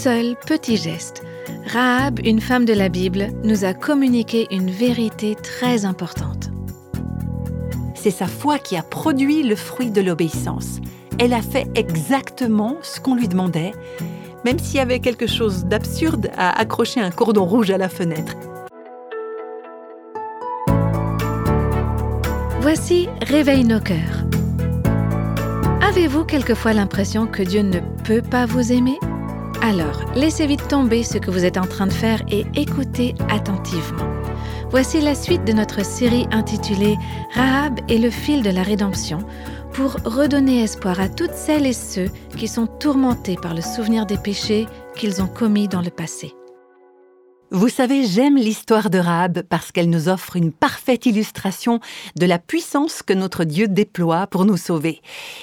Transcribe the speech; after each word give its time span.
seul 0.00 0.34
petit 0.46 0.78
geste, 0.78 1.22
Rahab, 1.66 2.20
une 2.24 2.40
femme 2.40 2.64
de 2.64 2.72
la 2.72 2.88
Bible, 2.88 3.26
nous 3.44 3.66
a 3.66 3.74
communiqué 3.74 4.46
une 4.50 4.70
vérité 4.70 5.34
très 5.34 5.84
importante. 5.84 6.48
C'est 7.94 8.10
sa 8.10 8.26
foi 8.26 8.58
qui 8.58 8.78
a 8.78 8.82
produit 8.82 9.42
le 9.42 9.54
fruit 9.56 9.90
de 9.90 10.00
l'obéissance. 10.00 10.80
Elle 11.18 11.34
a 11.34 11.42
fait 11.42 11.66
exactement 11.74 12.78
ce 12.80 12.98
qu'on 12.98 13.14
lui 13.14 13.28
demandait, 13.28 13.72
même 14.46 14.58
s'il 14.58 14.76
y 14.76 14.80
avait 14.80 15.00
quelque 15.00 15.26
chose 15.26 15.66
d'absurde 15.66 16.30
à 16.34 16.58
accrocher 16.58 17.00
un 17.00 17.10
cordon 17.10 17.44
rouge 17.44 17.70
à 17.70 17.76
la 17.76 17.90
fenêtre. 17.90 18.32
Voici 22.62 23.06
Réveille 23.20 23.64
nos 23.64 23.80
cœurs. 23.80 24.24
Avez-vous 25.82 26.24
quelquefois 26.24 26.72
l'impression 26.72 27.26
que 27.26 27.42
Dieu 27.42 27.60
ne 27.60 27.80
peut 28.04 28.22
pas 28.22 28.46
vous 28.46 28.72
aimer? 28.72 28.96
Alors, 29.62 30.04
laissez 30.14 30.46
vite 30.46 30.66
tomber 30.68 31.02
ce 31.02 31.18
que 31.18 31.30
vous 31.30 31.44
êtes 31.44 31.58
en 31.58 31.66
train 31.66 31.86
de 31.86 31.92
faire 31.92 32.22
et 32.30 32.46
écoutez 32.54 33.14
attentivement. 33.28 34.08
Voici 34.70 35.00
la 35.00 35.14
suite 35.14 35.44
de 35.44 35.52
notre 35.52 35.84
série 35.84 36.26
intitulée 36.30 36.96
Rahab 37.34 37.78
et 37.88 37.98
le 37.98 38.10
fil 38.10 38.42
de 38.42 38.50
la 38.50 38.62
rédemption 38.62 39.18
pour 39.72 39.92
redonner 40.04 40.62
espoir 40.62 40.98
à 40.98 41.08
toutes 41.08 41.34
celles 41.34 41.66
et 41.66 41.74
ceux 41.74 42.08
qui 42.36 42.48
sont 42.48 42.66
tourmentés 42.66 43.36
par 43.36 43.54
le 43.54 43.60
souvenir 43.60 44.06
des 44.06 44.16
péchés 44.16 44.66
qu'ils 44.96 45.20
ont 45.22 45.28
commis 45.28 45.68
dans 45.68 45.82
le 45.82 45.90
passé. 45.90 46.34
Vous 47.52 47.68
savez, 47.68 48.06
j'aime 48.06 48.36
l'histoire 48.36 48.90
de 48.90 48.98
Rahab 48.98 49.42
parce 49.42 49.72
qu'elle 49.72 49.90
nous 49.90 50.08
offre 50.08 50.36
une 50.36 50.52
parfaite 50.52 51.04
illustration 51.04 51.80
de 52.16 52.24
la 52.24 52.38
puissance 52.38 53.02
que 53.02 53.12
notre 53.12 53.42
Dieu 53.42 53.66
déploie 53.66 54.28
pour 54.28 54.44
nous 54.44 54.56
sauver. 54.56 55.00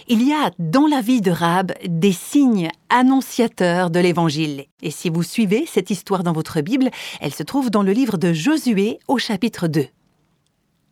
Il 0.07 0.25
y 0.25 0.31
a 0.31 0.51
dans 0.57 0.87
la 0.87 1.01
vie 1.01 1.19
de 1.19 1.31
Rahab 1.31 1.73
des 1.85 2.13
signes 2.13 2.69
annonciateurs 2.87 3.89
de 3.89 3.99
l'Évangile. 3.99 4.67
Et 4.81 4.89
si 4.89 5.09
vous 5.09 5.21
suivez 5.21 5.65
cette 5.65 5.89
histoire 5.89 6.23
dans 6.23 6.31
votre 6.31 6.61
Bible, 6.61 6.91
elle 7.19 7.33
se 7.33 7.43
trouve 7.43 7.71
dans 7.71 7.83
le 7.83 7.91
livre 7.91 8.17
de 8.17 8.31
Josué 8.31 8.99
au 9.09 9.17
chapitre 9.17 9.67
2. 9.67 9.87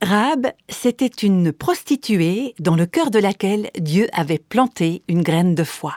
Rahab, 0.02 0.48
c'était 0.68 1.08
une 1.08 1.54
prostituée 1.54 2.56
dans 2.60 2.76
le 2.76 2.86
cœur 2.86 3.10
de 3.10 3.20
laquelle 3.20 3.70
Dieu 3.80 4.10
avait 4.12 4.38
planté 4.38 5.02
une 5.08 5.24
graine 5.24 5.56
de 5.56 5.64
foi. 5.64 5.94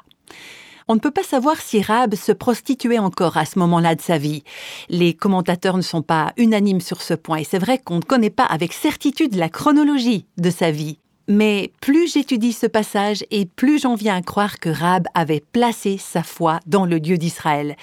On 0.91 0.94
ne 0.94 1.00
peut 1.00 1.11
pas 1.11 1.22
savoir 1.22 1.61
si 1.61 1.83
Rahab 1.83 2.14
se 2.14 2.33
prostituait 2.33 2.98
encore 2.98 3.36
à 3.36 3.44
ce 3.44 3.58
moment-là 3.58 3.94
de 3.94 4.00
sa 4.00 4.17
vie. 4.17 4.42
Les 4.89 5.12
commentateurs 5.12 5.77
ne 5.77 5.83
sont 5.83 6.00
pas 6.00 6.33
unanimes 6.39 6.81
sur 6.81 7.03
ce 7.03 7.12
point 7.12 7.36
et 7.36 7.44
c'est 7.44 7.58
vrai 7.58 7.77
qu'on 7.77 7.97
ne 7.97 8.03
connaît 8.03 8.31
pas 8.31 8.47
avec 8.47 8.72
certitude 8.72 9.34
la 9.34 9.50
chronologie 9.50 10.25
de 10.39 10.48
sa 10.48 10.70
vie. 10.70 10.98
Mais 11.28 11.72
plus 11.83 12.11
j'étudie 12.11 12.55
ce 12.55 12.66
passage 12.66 13.22
et 13.31 13.44
plus 13.44 13.83
j'en 13.83 13.97
viens 13.97 14.16
à 14.16 14.22
croire 14.22 14.59
que 14.61 14.70
Rahab 14.70 15.06
avait 15.12 15.44
placé 15.53 15.98
sa 15.98 16.22
foi 16.22 16.59
dans 16.66 16.86
le 16.86 17.00
Dieu 17.00 17.19
d'Israël. 17.19 17.77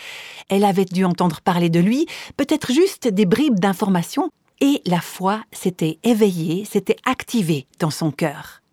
Elle 0.49 0.63
avait 0.63 0.85
dû 0.85 1.05
entendre 1.05 1.41
parler 1.41 1.69
de 1.69 1.79
lui, 1.79 2.07
peut-être 2.37 2.73
juste 2.73 3.07
des 3.07 3.27
bribes 3.27 3.59
d'informations, 3.59 4.31
et 4.61 4.81
la 4.87 5.01
foi 5.01 5.43
s'était 5.51 5.99
éveillée, 6.03 6.65
s'était 6.65 6.97
activée 7.05 7.67
dans 7.79 7.91
son 7.91 8.09
cœur. 8.09 8.63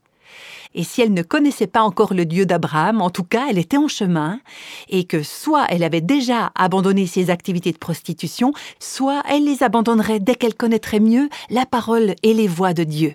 Et 0.74 0.84
si 0.84 1.02
elle 1.02 1.12
ne 1.12 1.22
connaissait 1.22 1.66
pas 1.66 1.82
encore 1.82 2.14
le 2.14 2.24
Dieu 2.24 2.46
d'Abraham, 2.46 3.02
en 3.02 3.10
tout 3.10 3.24
cas, 3.24 3.46
elle 3.50 3.58
était 3.58 3.76
en 3.76 3.88
chemin, 3.88 4.40
et 4.88 5.04
que 5.04 5.22
soit 5.22 5.66
elle 5.68 5.84
avait 5.84 6.00
déjà 6.00 6.52
abandonné 6.54 7.06
ses 7.06 7.30
activités 7.30 7.72
de 7.72 7.78
prostitution, 7.78 8.52
soit 8.78 9.22
elle 9.28 9.44
les 9.44 9.62
abandonnerait 9.62 10.20
dès 10.20 10.34
qu'elle 10.34 10.54
connaîtrait 10.54 11.00
mieux 11.00 11.28
la 11.50 11.66
parole 11.66 12.14
et 12.22 12.34
les 12.34 12.48
voix 12.48 12.74
de 12.74 12.84
Dieu. 12.84 13.14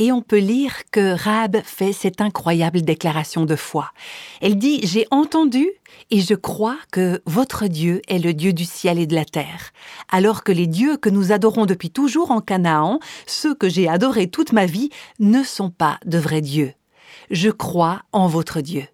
Et 0.00 0.12
on 0.12 0.22
peut 0.22 0.38
lire 0.38 0.74
que 0.92 1.14
Rahab 1.14 1.60
fait 1.64 1.92
cette 1.92 2.20
incroyable 2.20 2.82
déclaration 2.82 3.44
de 3.44 3.56
foi. 3.56 3.90
Elle 4.40 4.56
dit 4.56 4.80
J'ai 4.84 5.06
entendu 5.10 5.68
et 6.10 6.20
je 6.20 6.34
crois 6.34 6.78
que 6.92 7.20
votre 7.26 7.66
Dieu 7.66 8.00
est 8.06 8.20
le 8.20 8.32
Dieu 8.32 8.52
du 8.52 8.64
ciel 8.64 9.00
et 9.00 9.08
de 9.08 9.16
la 9.16 9.24
terre, 9.24 9.72
alors 10.08 10.44
que 10.44 10.52
les 10.52 10.68
dieux 10.68 10.96
que 10.96 11.10
nous 11.10 11.32
adorons 11.32 11.66
depuis 11.66 11.90
toujours 11.90 12.30
en 12.30 12.40
Canaan, 12.40 13.00
ceux 13.26 13.54
que 13.54 13.68
j'ai 13.68 13.88
adorés 13.88 14.28
toute 14.28 14.52
ma 14.52 14.66
vie, 14.66 14.90
ne 15.18 15.42
sont 15.42 15.70
pas 15.70 15.98
de 16.06 16.18
vrais 16.18 16.42
dieux. 16.42 16.72
Je 17.30 17.50
crois 17.50 18.02
en 18.12 18.28
votre 18.28 18.60
Dieu. 18.60 18.84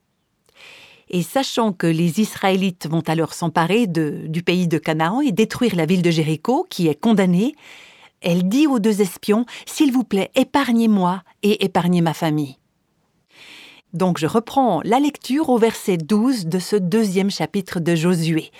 Et 1.11 1.23
sachant 1.23 1.73
que 1.73 1.87
les 1.87 2.21
Israélites 2.21 2.89
vont 2.89 3.03
alors 3.06 3.34
s'emparer 3.34 3.87
du 3.87 4.43
pays 4.43 4.67
de 4.69 4.79
Canaan 4.79 5.21
et 5.21 5.33
détruire 5.33 5.77
la 5.77 5.87
ville 5.87 6.03
de 6.03 6.11
Jéricho, 6.11 6.67
qui 6.71 6.89
est 6.89 6.99
condamnée, 6.99 7.55
elle 8.25 8.49
dit 8.49 8.67
aux 8.67 8.81
deux 8.81 9.01
espions, 9.01 9.47
S'il 9.67 9.93
vous 9.93 10.03
plaît, 10.03 10.31
épargnez-moi 10.35 11.23
et 11.43 11.65
épargnez 11.65 12.01
ma 12.01 12.15
famille. 12.15 12.59
Donc 13.93 14.19
je 14.19 14.27
reprends 14.27 14.81
la 14.83 14.99
lecture 14.99 15.51
au 15.51 15.59
verset 15.59 15.97
12 15.99 16.47
de 16.47 16.59
ce 16.59 16.75
deuxième 16.75 17.31
chapitre 17.31 17.79
de 17.79 17.95
Josué. 17.95 18.51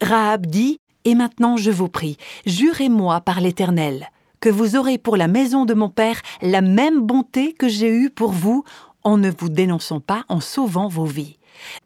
Rahab 0.00 0.46
dit, 0.46 0.78
Et 1.04 1.14
maintenant 1.14 1.56
je 1.56 1.70
vous 1.70 1.88
prie, 1.88 2.16
jurez-moi 2.46 3.20
par 3.20 3.40
l'Éternel, 3.40 4.10
que 4.40 4.48
vous 4.48 4.74
aurez 4.74 4.98
pour 4.98 5.16
la 5.16 5.28
maison 5.28 5.66
de 5.66 5.74
mon 5.74 5.88
Père 5.88 6.20
la 6.40 6.62
même 6.62 7.00
bonté 7.00 7.52
que 7.52 7.68
j'ai 7.68 7.90
eue 7.90 8.10
pour 8.10 8.32
vous 8.32 8.64
en 9.04 9.18
ne 9.18 9.30
vous 9.30 9.48
dénonçant 9.48 10.00
pas, 10.00 10.24
en 10.28 10.40
sauvant 10.40 10.88
vos 10.88 11.04
vies. 11.04 11.36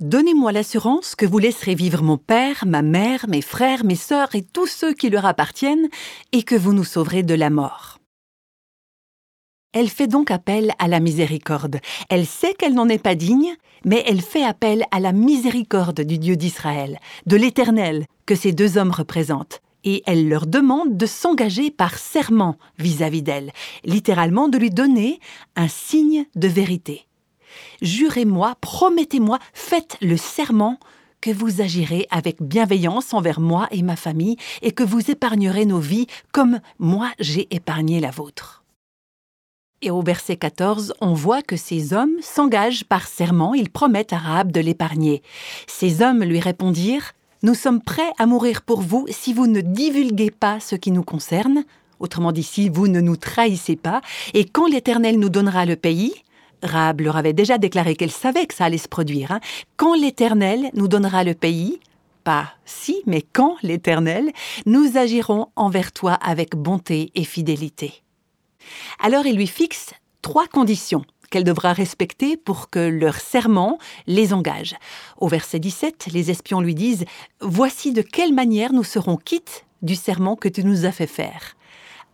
Donnez-moi 0.00 0.53
l'assurance 0.53 1.14
que 1.14 1.26
vous 1.26 1.38
laisserez 1.38 1.75
vivre 1.75 2.03
mon 2.03 2.19
père, 2.19 2.64
ma 2.66 2.82
mère, 2.82 3.26
mes 3.28 3.42
frères, 3.42 3.84
mes 3.84 3.97
sœurs 3.97 4.34
et 4.34 4.42
tous 4.42 4.66
ceux 4.66 4.94
qui 4.94 5.10
leur 5.10 5.26
appartiennent, 5.26 5.88
et 6.32 6.42
que 6.42 6.54
vous 6.54 6.72
nous 6.72 6.84
sauverez 6.84 7.22
de 7.22 7.34
la 7.34 7.50
mort. 7.50 7.98
Elle 9.78 9.91
fait 9.91 10.06
donc 10.06 10.31
appel 10.31 10.72
à 10.78 10.88
la 10.88 11.00
miséricorde. 11.00 11.81
Elle 12.09 12.25
sait 12.25 12.54
qu'elle 12.54 12.72
n'en 12.72 12.88
est 12.88 12.97
pas 12.97 13.14
digne, 13.14 13.54
mais 13.84 14.03
elle 14.06 14.22
fait 14.22 14.42
appel 14.42 14.84
à 14.91 15.00
la 15.00 15.12
miséricorde 15.12 16.00
du 16.00 16.16
Dieu 16.16 16.34
d'Israël, 16.34 16.98
de 17.26 17.37
l'Éternel, 17.37 18.06
que 18.25 18.34
ces 18.34 18.53
deux 18.53 18.78
hommes 18.78 18.91
représentent. 18.91 19.60
Et 19.84 20.03
elle 20.06 20.31
leur 20.31 20.47
demande 20.47 20.97
de 20.97 21.04
s'engager 21.04 21.70
par 21.70 21.98
serment 21.98 22.56
vis-à-vis 22.78 23.22
d'elle, 23.22 23.53
littéralement 23.84 24.48
de 24.48 24.56
lui 24.56 24.70
donner 24.70 25.20
un 25.56 25.69
signe 25.69 26.25
de 26.34 26.48
vérité. 26.48 27.06
Jurez-moi, 27.83 28.55
promettez-moi, 28.61 29.39
faites 29.53 29.97
le 30.00 30.17
serment 30.17 30.78
que 31.21 31.31
vous 31.31 31.61
agirez 31.61 32.06
avec 32.11 32.43
bienveillance 32.43 33.15
envers 33.15 33.41
moi 33.41 33.69
et 33.71 33.83
ma 33.83 33.97
famille 33.97 34.37
et 34.62 34.72
que 34.72 34.84
vous 34.84 35.11
épargnerez 35.11 35.67
nos 35.67 35.81
vies 35.81 36.06
comme 36.33 36.61
moi 36.78 37.11
j'ai 37.19 37.49
épargné 37.55 38.00
la 38.00 38.11
vôtre. 38.11 38.65
Et 39.83 39.91
au 39.91 40.03
verset 40.03 40.37
14, 40.37 40.94
on 41.00 41.12
voit 41.12 41.43
que 41.43 41.56
ces 41.56 41.93
hommes 41.93 42.17
s'engagent 42.22 42.84
par 42.84 43.06
serment, 43.06 43.55
ils 43.55 43.71
promettent 43.71 44.12
à 44.12 44.19
Rahab 44.19 44.50
de 44.50 44.61
l'épargner. 44.61 45.23
Ces 45.67 46.00
hommes 46.00 46.25
lui 46.25 46.41
répondirent 46.41 47.12
Nous 47.43 47.55
sommes 47.55 47.83
prêts 47.83 48.12
à 48.19 48.27
mourir 48.27 48.62
pour 48.62 48.81
vous 48.81 49.06
si 49.11 49.34
vous 49.34 49.47
ne 49.47 49.61
divulguez 49.61 50.31
pas 50.31 50.61
ce 50.61 50.77
qui 50.77 50.91
nous 50.91 51.03
concerne. 51.03 51.65
Autrement 52.00 52.33
dit, 52.33 52.43
si 52.43 52.69
vous 52.69 52.88
ne 52.88 53.00
nous 53.00 53.17
trahissez 53.17 53.77
pas, 53.77 54.00
et 54.34 54.44
quand 54.44 54.67
l'Éternel 54.67 55.19
nous 55.19 55.31
donnera 55.31 55.65
le 55.67 55.77
pays, 55.77 56.15
Rahab 56.62 57.00
leur 57.00 57.17
avait 57.17 57.33
déjà 57.33 57.59
déclaré 57.59 57.97
qu'elle 57.97 58.11
savait 58.11 58.47
que 58.47 58.55
ça 58.55 58.65
allait 58.65 58.78
se 58.78 58.89
produire. 58.89 59.33
Hein. 59.33 59.41
Quand 59.77 59.94
l'Éternel 59.94 60.71
nous 60.75 60.89
donnera 60.89 61.25
le 61.25 61.34
pays, 61.34 61.81
pas 62.25 62.55
si, 62.65 63.03
mais 63.06 63.22
quand 63.22 63.56
l'Éternel, 63.62 64.33
nous 64.67 64.97
agirons 64.97 65.49
envers 65.55 65.93
toi 65.93 66.15
avec 66.15 66.56
bonté 66.56 67.12
et 67.15 67.25
fidélité. 67.25 68.03
Alors 68.99 69.27
il 69.27 69.37
lui 69.37 69.47
fixe 69.47 69.94
trois 70.22 70.49
conditions 70.49 71.05
qu'elle 71.31 71.44
devra 71.44 71.72
respecter 71.72 72.37
pour 72.37 72.71
que 72.71 72.78
leur 72.78 73.17
serment 73.17 73.78
les 74.06 74.33
engage. 74.33 74.75
Au 75.19 75.28
verset 75.28 75.59
17, 75.59 76.09
les 76.12 76.31
espions 76.31 76.61
lui 76.61 76.75
disent 76.75 77.05
Voici 77.41 77.93
de 77.93 78.03
quelle 78.03 78.34
manière 78.34 78.73
nous 78.73 78.84
serons 78.84 79.17
quittes 79.17 79.67
du 79.83 79.94
serment 79.94 80.37
que 80.37 80.49
tu 80.49 80.65
nous 80.65 80.84
as 80.84 80.93
fait 80.93 81.06
faire. 81.06 81.56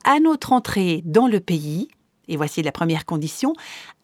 À 0.04 0.18
notre 0.20 0.52
entrée 0.52 1.02
dans 1.04 1.26
le 1.26 1.40
pays, 1.40 1.88
et 2.28 2.36
voici 2.36 2.62
la 2.62 2.72
première 2.72 3.04
condition, 3.04 3.54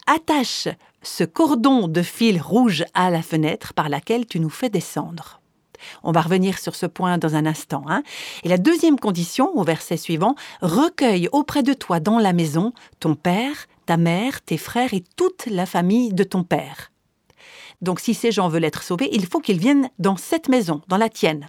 attache 0.09 0.69
ce 1.03 1.23
cordon 1.25 1.87
de 1.87 2.03
fil 2.03 2.41
rouge 2.41 2.85
à 2.95 3.11
la 3.11 3.23
fenêtre 3.23 3.75
par 3.75 3.89
laquelle 3.89 4.27
tu 4.27 4.41
nous 4.41 4.51
fais 4.51 4.71
descendre. 4.71 5.41
On 6.03 6.11
va 6.11 6.23
revenir 6.23 6.59
sur 6.59 6.75
ce 6.75 6.87
point 6.87 7.19
dans 7.19 7.37
un 7.37 7.47
instant. 7.47 7.85
Hein. 7.87 8.03
Et 8.43 8.49
la 8.49 8.59
deuxième 8.59 8.99
condition, 8.99 9.57
au 9.57 9.63
verset 9.63 9.97
suivant, 9.97 10.35
recueille 10.61 11.29
auprès 11.31 11.63
de 11.63 11.73
toi 11.73 12.01
dans 12.01 12.19
la 12.19 12.33
maison 12.33 12.73
ton 12.99 13.15
père, 13.15 13.67
ta 13.87 13.97
mère, 13.97 14.43
tes 14.43 14.59
frères 14.59 14.93
et 14.93 15.05
toute 15.17 15.47
la 15.47 15.67
famille 15.67 16.13
de 16.13 16.25
ton 16.25 16.43
père. 16.43 16.91
Donc 17.81 18.01
si 18.01 18.13
ces 18.13 18.33
gens 18.33 18.49
veulent 18.49 18.65
être 18.65 18.83
sauvés, 18.83 19.09
il 19.13 19.27
faut 19.27 19.41
qu'ils 19.41 19.61
viennent 19.61 19.89
dans 20.01 20.17
cette 20.17 20.49
maison, 20.49 20.83
dans 20.89 20.97
la 20.97 21.09
tienne. 21.09 21.49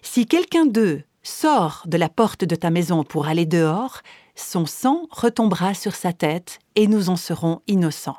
Si 0.00 0.24
quelqu'un 0.24 0.64
d'eux 0.64 1.02
sort 1.22 1.82
de 1.84 1.98
la 1.98 2.08
porte 2.08 2.44
de 2.44 2.54
ta 2.54 2.70
maison 2.70 3.04
pour 3.04 3.26
aller 3.26 3.44
dehors, 3.44 4.00
son 4.38 4.66
sang 4.66 5.06
retombera 5.10 5.74
sur 5.74 5.94
sa 5.94 6.12
tête 6.12 6.60
et 6.74 6.86
nous 6.86 7.10
en 7.10 7.16
serons 7.16 7.60
innocents. 7.66 8.18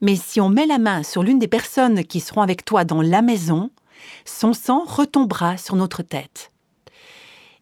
Mais 0.00 0.16
si 0.16 0.40
on 0.40 0.48
met 0.48 0.66
la 0.66 0.78
main 0.78 1.02
sur 1.02 1.22
l'une 1.22 1.38
des 1.38 1.48
personnes 1.48 2.04
qui 2.04 2.20
seront 2.20 2.42
avec 2.42 2.64
toi 2.64 2.84
dans 2.84 3.02
la 3.02 3.22
maison, 3.22 3.70
son 4.24 4.52
sang 4.52 4.84
retombera 4.86 5.56
sur 5.56 5.76
notre 5.76 6.02
tête. 6.02 6.52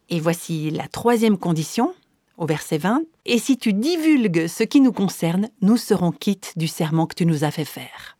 Et 0.08 0.20
voici 0.20 0.70
la 0.70 0.88
troisième 0.88 1.38
condition, 1.38 1.94
au 2.36 2.46
verset 2.46 2.78
20, 2.78 3.02
Et 3.26 3.38
si 3.38 3.58
tu 3.58 3.72
divulgues 3.72 4.46
ce 4.46 4.64
qui 4.64 4.80
nous 4.80 4.92
concerne, 4.92 5.48
nous 5.60 5.76
serons 5.76 6.10
quittes 6.10 6.54
du 6.56 6.68
serment 6.68 7.06
que 7.06 7.14
tu 7.14 7.26
nous 7.26 7.44
as 7.44 7.50
fait 7.50 7.64
faire. 7.64 8.16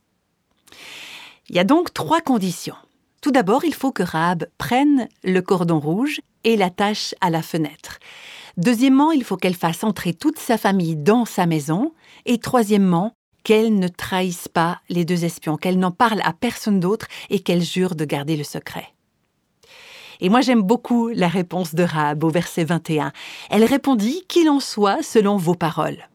Il 1.49 1.55
y 1.55 1.59
a 1.59 1.63
donc 1.63 1.93
trois 1.93 2.21
conditions. 2.21 2.75
Tout 3.21 3.31
d'abord, 3.31 3.65
il 3.65 3.73
faut 3.73 3.91
que 3.91 4.03
Rahab 4.03 4.47
prenne 4.57 5.07
le 5.23 5.41
cordon 5.41 5.79
rouge 5.79 6.21
et 6.43 6.55
l'attache 6.55 7.13
à 7.19 7.29
la 7.29 7.41
fenêtre. 7.41 7.99
Deuxièmement, 8.57 9.11
il 9.11 9.23
faut 9.23 9.37
qu'elle 9.37 9.55
fasse 9.55 9.83
entrer 9.83 10.13
toute 10.13 10.39
sa 10.39 10.57
famille 10.57 10.95
dans 10.95 11.25
sa 11.25 11.45
maison. 11.45 11.93
Et 12.25 12.37
troisièmement, 12.37 13.13
qu'elle 13.43 13.77
ne 13.77 13.87
trahisse 13.87 14.47
pas 14.47 14.81
les 14.89 15.05
deux 15.05 15.25
espions, 15.25 15.57
qu'elle 15.57 15.79
n'en 15.79 15.91
parle 15.91 16.21
à 16.23 16.33
personne 16.33 16.79
d'autre 16.79 17.07
et 17.29 17.39
qu'elle 17.39 17.63
jure 17.63 17.95
de 17.95 18.05
garder 18.05 18.37
le 18.37 18.43
secret. 18.43 18.87
Et 20.19 20.29
moi 20.29 20.41
j'aime 20.41 20.61
beaucoup 20.61 21.09
la 21.09 21.27
réponse 21.27 21.73
de 21.73 21.83
Rahab 21.83 22.23
au 22.23 22.29
verset 22.29 22.63
21. 22.63 23.11
Elle 23.49 23.65
répondit 23.65 24.23
Qu'il 24.27 24.49
en 24.49 24.59
soit 24.59 25.01
selon 25.01 25.37
vos 25.37 25.55
paroles. 25.55 26.09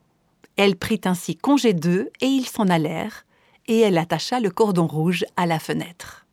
Elle 0.56 0.76
prit 0.76 1.00
ainsi 1.04 1.36
congé 1.36 1.74
d'eux 1.74 2.10
et 2.20 2.26
ils 2.26 2.46
s'en 2.46 2.68
allèrent, 2.68 3.26
et 3.66 3.80
elle 3.80 3.98
attacha 3.98 4.38
le 4.38 4.50
cordon 4.50 4.86
rouge 4.86 5.24
à 5.36 5.44
la 5.46 5.58
fenêtre. 5.58 6.25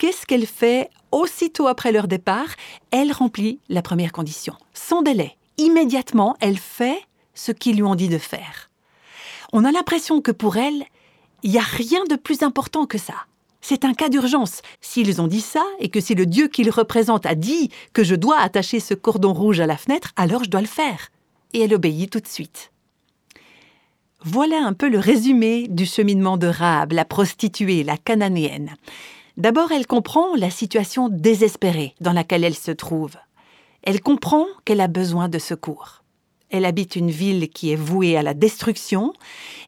Qu'est-ce 0.00 0.24
qu'elle 0.24 0.46
fait 0.46 0.88
aussitôt 1.12 1.66
après 1.66 1.92
leur 1.92 2.08
départ? 2.08 2.48
Elle 2.90 3.12
remplit 3.12 3.58
la 3.68 3.82
première 3.82 4.12
condition. 4.12 4.54
Sans 4.72 5.02
délai, 5.02 5.36
immédiatement, 5.58 6.38
elle 6.40 6.56
fait 6.56 6.98
ce 7.34 7.52
qu'ils 7.52 7.76
lui 7.76 7.82
ont 7.82 7.94
dit 7.94 8.08
de 8.08 8.16
faire. 8.16 8.70
On 9.52 9.62
a 9.62 9.70
l'impression 9.70 10.22
que 10.22 10.32
pour 10.32 10.56
elle, 10.56 10.84
il 11.42 11.50
n'y 11.50 11.58
a 11.58 11.60
rien 11.60 12.02
de 12.08 12.16
plus 12.16 12.42
important 12.42 12.86
que 12.86 12.96
ça. 12.96 13.12
C'est 13.60 13.84
un 13.84 13.92
cas 13.92 14.08
d'urgence. 14.08 14.62
S'ils 14.80 15.20
ont 15.20 15.26
dit 15.26 15.42
ça, 15.42 15.66
et 15.80 15.90
que 15.90 16.00
si 16.00 16.14
le 16.14 16.24
Dieu 16.24 16.48
qu'ils 16.48 16.70
représentent 16.70 17.26
a 17.26 17.34
dit 17.34 17.68
que 17.92 18.02
je 18.02 18.14
dois 18.14 18.40
attacher 18.40 18.80
ce 18.80 18.94
cordon 18.94 19.34
rouge 19.34 19.60
à 19.60 19.66
la 19.66 19.76
fenêtre, 19.76 20.12
alors 20.16 20.44
je 20.44 20.48
dois 20.48 20.62
le 20.62 20.66
faire. 20.66 21.10
Et 21.52 21.60
elle 21.60 21.74
obéit 21.74 22.10
tout 22.10 22.20
de 22.20 22.26
suite. 22.26 22.72
Voilà 24.24 24.64
un 24.64 24.72
peu 24.72 24.88
le 24.88 24.98
résumé 24.98 25.68
du 25.68 25.84
cheminement 25.84 26.38
de 26.38 26.46
Rahab, 26.46 26.92
la 26.92 27.04
prostituée, 27.04 27.84
la 27.84 27.98
cananéenne. 27.98 28.76
D'abord, 29.40 29.72
elle 29.72 29.86
comprend 29.86 30.36
la 30.36 30.50
situation 30.50 31.08
désespérée 31.08 31.94
dans 32.02 32.12
laquelle 32.12 32.44
elle 32.44 32.54
se 32.54 32.72
trouve. 32.72 33.16
Elle 33.82 34.02
comprend 34.02 34.44
qu'elle 34.66 34.82
a 34.82 34.86
besoin 34.86 35.30
de 35.30 35.38
secours. 35.38 36.02
Elle 36.50 36.66
habite 36.66 36.94
une 36.94 37.10
ville 37.10 37.48
qui 37.48 37.72
est 37.72 37.76
vouée 37.76 38.18
à 38.18 38.22
la 38.22 38.34
destruction, 38.34 39.14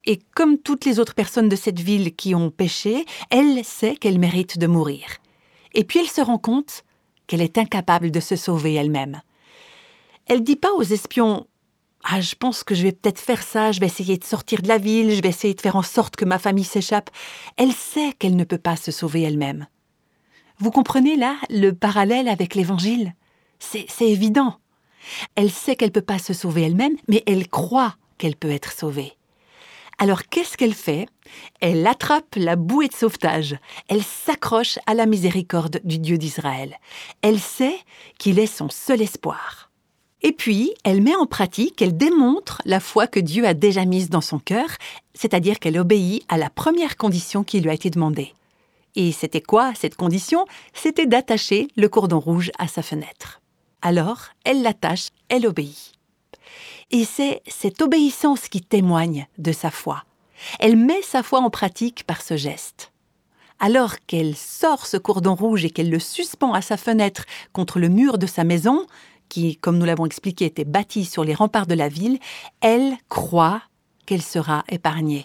et 0.04 0.18
comme 0.34 0.58
toutes 0.58 0.84
les 0.84 1.00
autres 1.00 1.14
personnes 1.14 1.48
de 1.48 1.56
cette 1.56 1.80
ville 1.80 2.14
qui 2.14 2.34
ont 2.34 2.50
péché, 2.50 3.06
elle 3.30 3.64
sait 3.64 3.96
qu'elle 3.96 4.18
mérite 4.18 4.58
de 4.58 4.66
mourir. 4.66 5.06
Et 5.72 5.84
puis 5.84 6.00
elle 6.00 6.10
se 6.10 6.20
rend 6.20 6.36
compte 6.36 6.84
qu'elle 7.26 7.40
est 7.40 7.56
incapable 7.56 8.10
de 8.10 8.20
se 8.20 8.36
sauver 8.36 8.74
elle-même. 8.74 9.22
Elle 10.26 10.42
dit 10.42 10.56
pas 10.56 10.74
aux 10.74 10.82
espions 10.82 11.46
Ah, 12.04 12.20
je 12.20 12.34
pense 12.34 12.64
que 12.64 12.74
je 12.74 12.82
vais 12.82 12.92
peut-être 12.92 13.20
faire 13.20 13.42
ça, 13.42 13.70
je 13.72 13.80
vais 13.80 13.86
essayer 13.86 14.18
de 14.18 14.24
sortir 14.24 14.60
de 14.60 14.68
la 14.68 14.78
ville, 14.78 15.14
je 15.14 15.22
vais 15.22 15.28
essayer 15.28 15.54
de 15.54 15.60
faire 15.60 15.76
en 15.76 15.82
sorte 15.82 16.16
que 16.16 16.24
ma 16.24 16.38
famille 16.38 16.64
s'échappe. 16.64 17.10
Elle 17.56 17.72
sait 17.72 18.12
qu'elle 18.18 18.36
ne 18.36 18.44
peut 18.44 18.58
pas 18.58 18.76
se 18.76 18.90
sauver 18.90 19.22
elle-même. 19.22 19.66
Vous 20.58 20.70
comprenez 20.70 21.16
là 21.16 21.36
le 21.48 21.70
parallèle 21.70 22.28
avec 22.28 22.54
l'Évangile? 22.54 23.14
C'est 23.58 23.86
évident. 24.00 24.56
Elle 25.36 25.50
sait 25.50 25.76
qu'elle 25.76 25.88
ne 25.88 25.94
peut 25.94 26.02
pas 26.02 26.18
se 26.18 26.32
sauver 26.32 26.62
elle-même, 26.62 26.96
mais 27.08 27.22
elle 27.26 27.48
croit 27.48 27.96
qu'elle 28.18 28.36
peut 28.36 28.50
être 28.50 28.72
sauvée. 28.72 29.12
Alors 29.98 30.24
qu'est-ce 30.24 30.56
qu'elle 30.56 30.74
fait? 30.74 31.06
Elle 31.60 31.86
attrape 31.86 32.34
la 32.36 32.56
bouée 32.56 32.88
de 32.88 32.94
sauvetage. 32.94 33.56
Elle 33.88 34.02
s'accroche 34.02 34.78
à 34.86 34.94
la 34.94 35.06
miséricorde 35.06 35.80
du 35.84 35.98
Dieu 35.98 36.18
d'Israël. 36.18 36.76
Elle 37.22 37.38
sait 37.38 37.78
qu'il 38.18 38.38
est 38.38 38.46
son 38.46 38.68
seul 38.68 39.00
espoir. 39.00 39.71
Et 40.22 40.32
puis, 40.32 40.72
elle 40.84 41.02
met 41.02 41.16
en 41.16 41.26
pratique, 41.26 41.82
elle 41.82 41.96
démontre 41.96 42.62
la 42.64 42.80
foi 42.80 43.06
que 43.06 43.18
Dieu 43.20 43.46
a 43.46 43.54
déjà 43.54 43.84
mise 43.84 44.08
dans 44.08 44.20
son 44.20 44.38
cœur, 44.38 44.68
c'est-à-dire 45.14 45.58
qu'elle 45.58 45.78
obéit 45.78 46.24
à 46.28 46.38
la 46.38 46.48
première 46.48 46.96
condition 46.96 47.42
qui 47.42 47.60
lui 47.60 47.70
a 47.70 47.74
été 47.74 47.90
demandée. 47.90 48.32
Et 48.94 49.10
c'était 49.10 49.40
quoi 49.40 49.72
cette 49.74 49.96
condition? 49.96 50.46
C'était 50.74 51.06
d'attacher 51.06 51.68
le 51.76 51.88
cordon 51.88 52.20
rouge 52.20 52.50
à 52.58 52.68
sa 52.68 52.82
fenêtre. 52.82 53.40
Alors, 53.80 54.28
elle 54.44 54.62
l'attache, 54.62 55.08
elle 55.28 55.46
obéit. 55.46 55.92
Et 56.90 57.04
c'est 57.04 57.40
cette 57.48 57.82
obéissance 57.82 58.48
qui 58.48 58.60
témoigne 58.60 59.26
de 59.38 59.50
sa 59.50 59.70
foi. 59.70 60.04
Elle 60.60 60.76
met 60.76 61.02
sa 61.02 61.22
foi 61.22 61.40
en 61.40 61.50
pratique 61.50 62.04
par 62.04 62.20
ce 62.20 62.36
geste. 62.36 62.92
Alors 63.58 63.94
qu'elle 64.06 64.36
sort 64.36 64.86
ce 64.86 64.96
cordon 64.96 65.34
rouge 65.34 65.64
et 65.64 65.70
qu'elle 65.70 65.90
le 65.90 66.00
suspend 66.00 66.52
à 66.52 66.62
sa 66.62 66.76
fenêtre 66.76 67.24
contre 67.52 67.78
le 67.78 67.88
mur 67.88 68.18
de 68.18 68.26
sa 68.26 68.44
maison, 68.44 68.86
qui, 69.32 69.56
comme 69.56 69.78
nous 69.78 69.86
l'avons 69.86 70.04
expliqué, 70.04 70.44
était 70.44 70.66
bâtie 70.66 71.06
sur 71.06 71.24
les 71.24 71.32
remparts 71.32 71.66
de 71.66 71.74
la 71.74 71.88
ville, 71.88 72.18
elle 72.60 72.92
croit 73.08 73.62
qu'elle 74.04 74.20
sera 74.20 74.62
épargnée. 74.68 75.24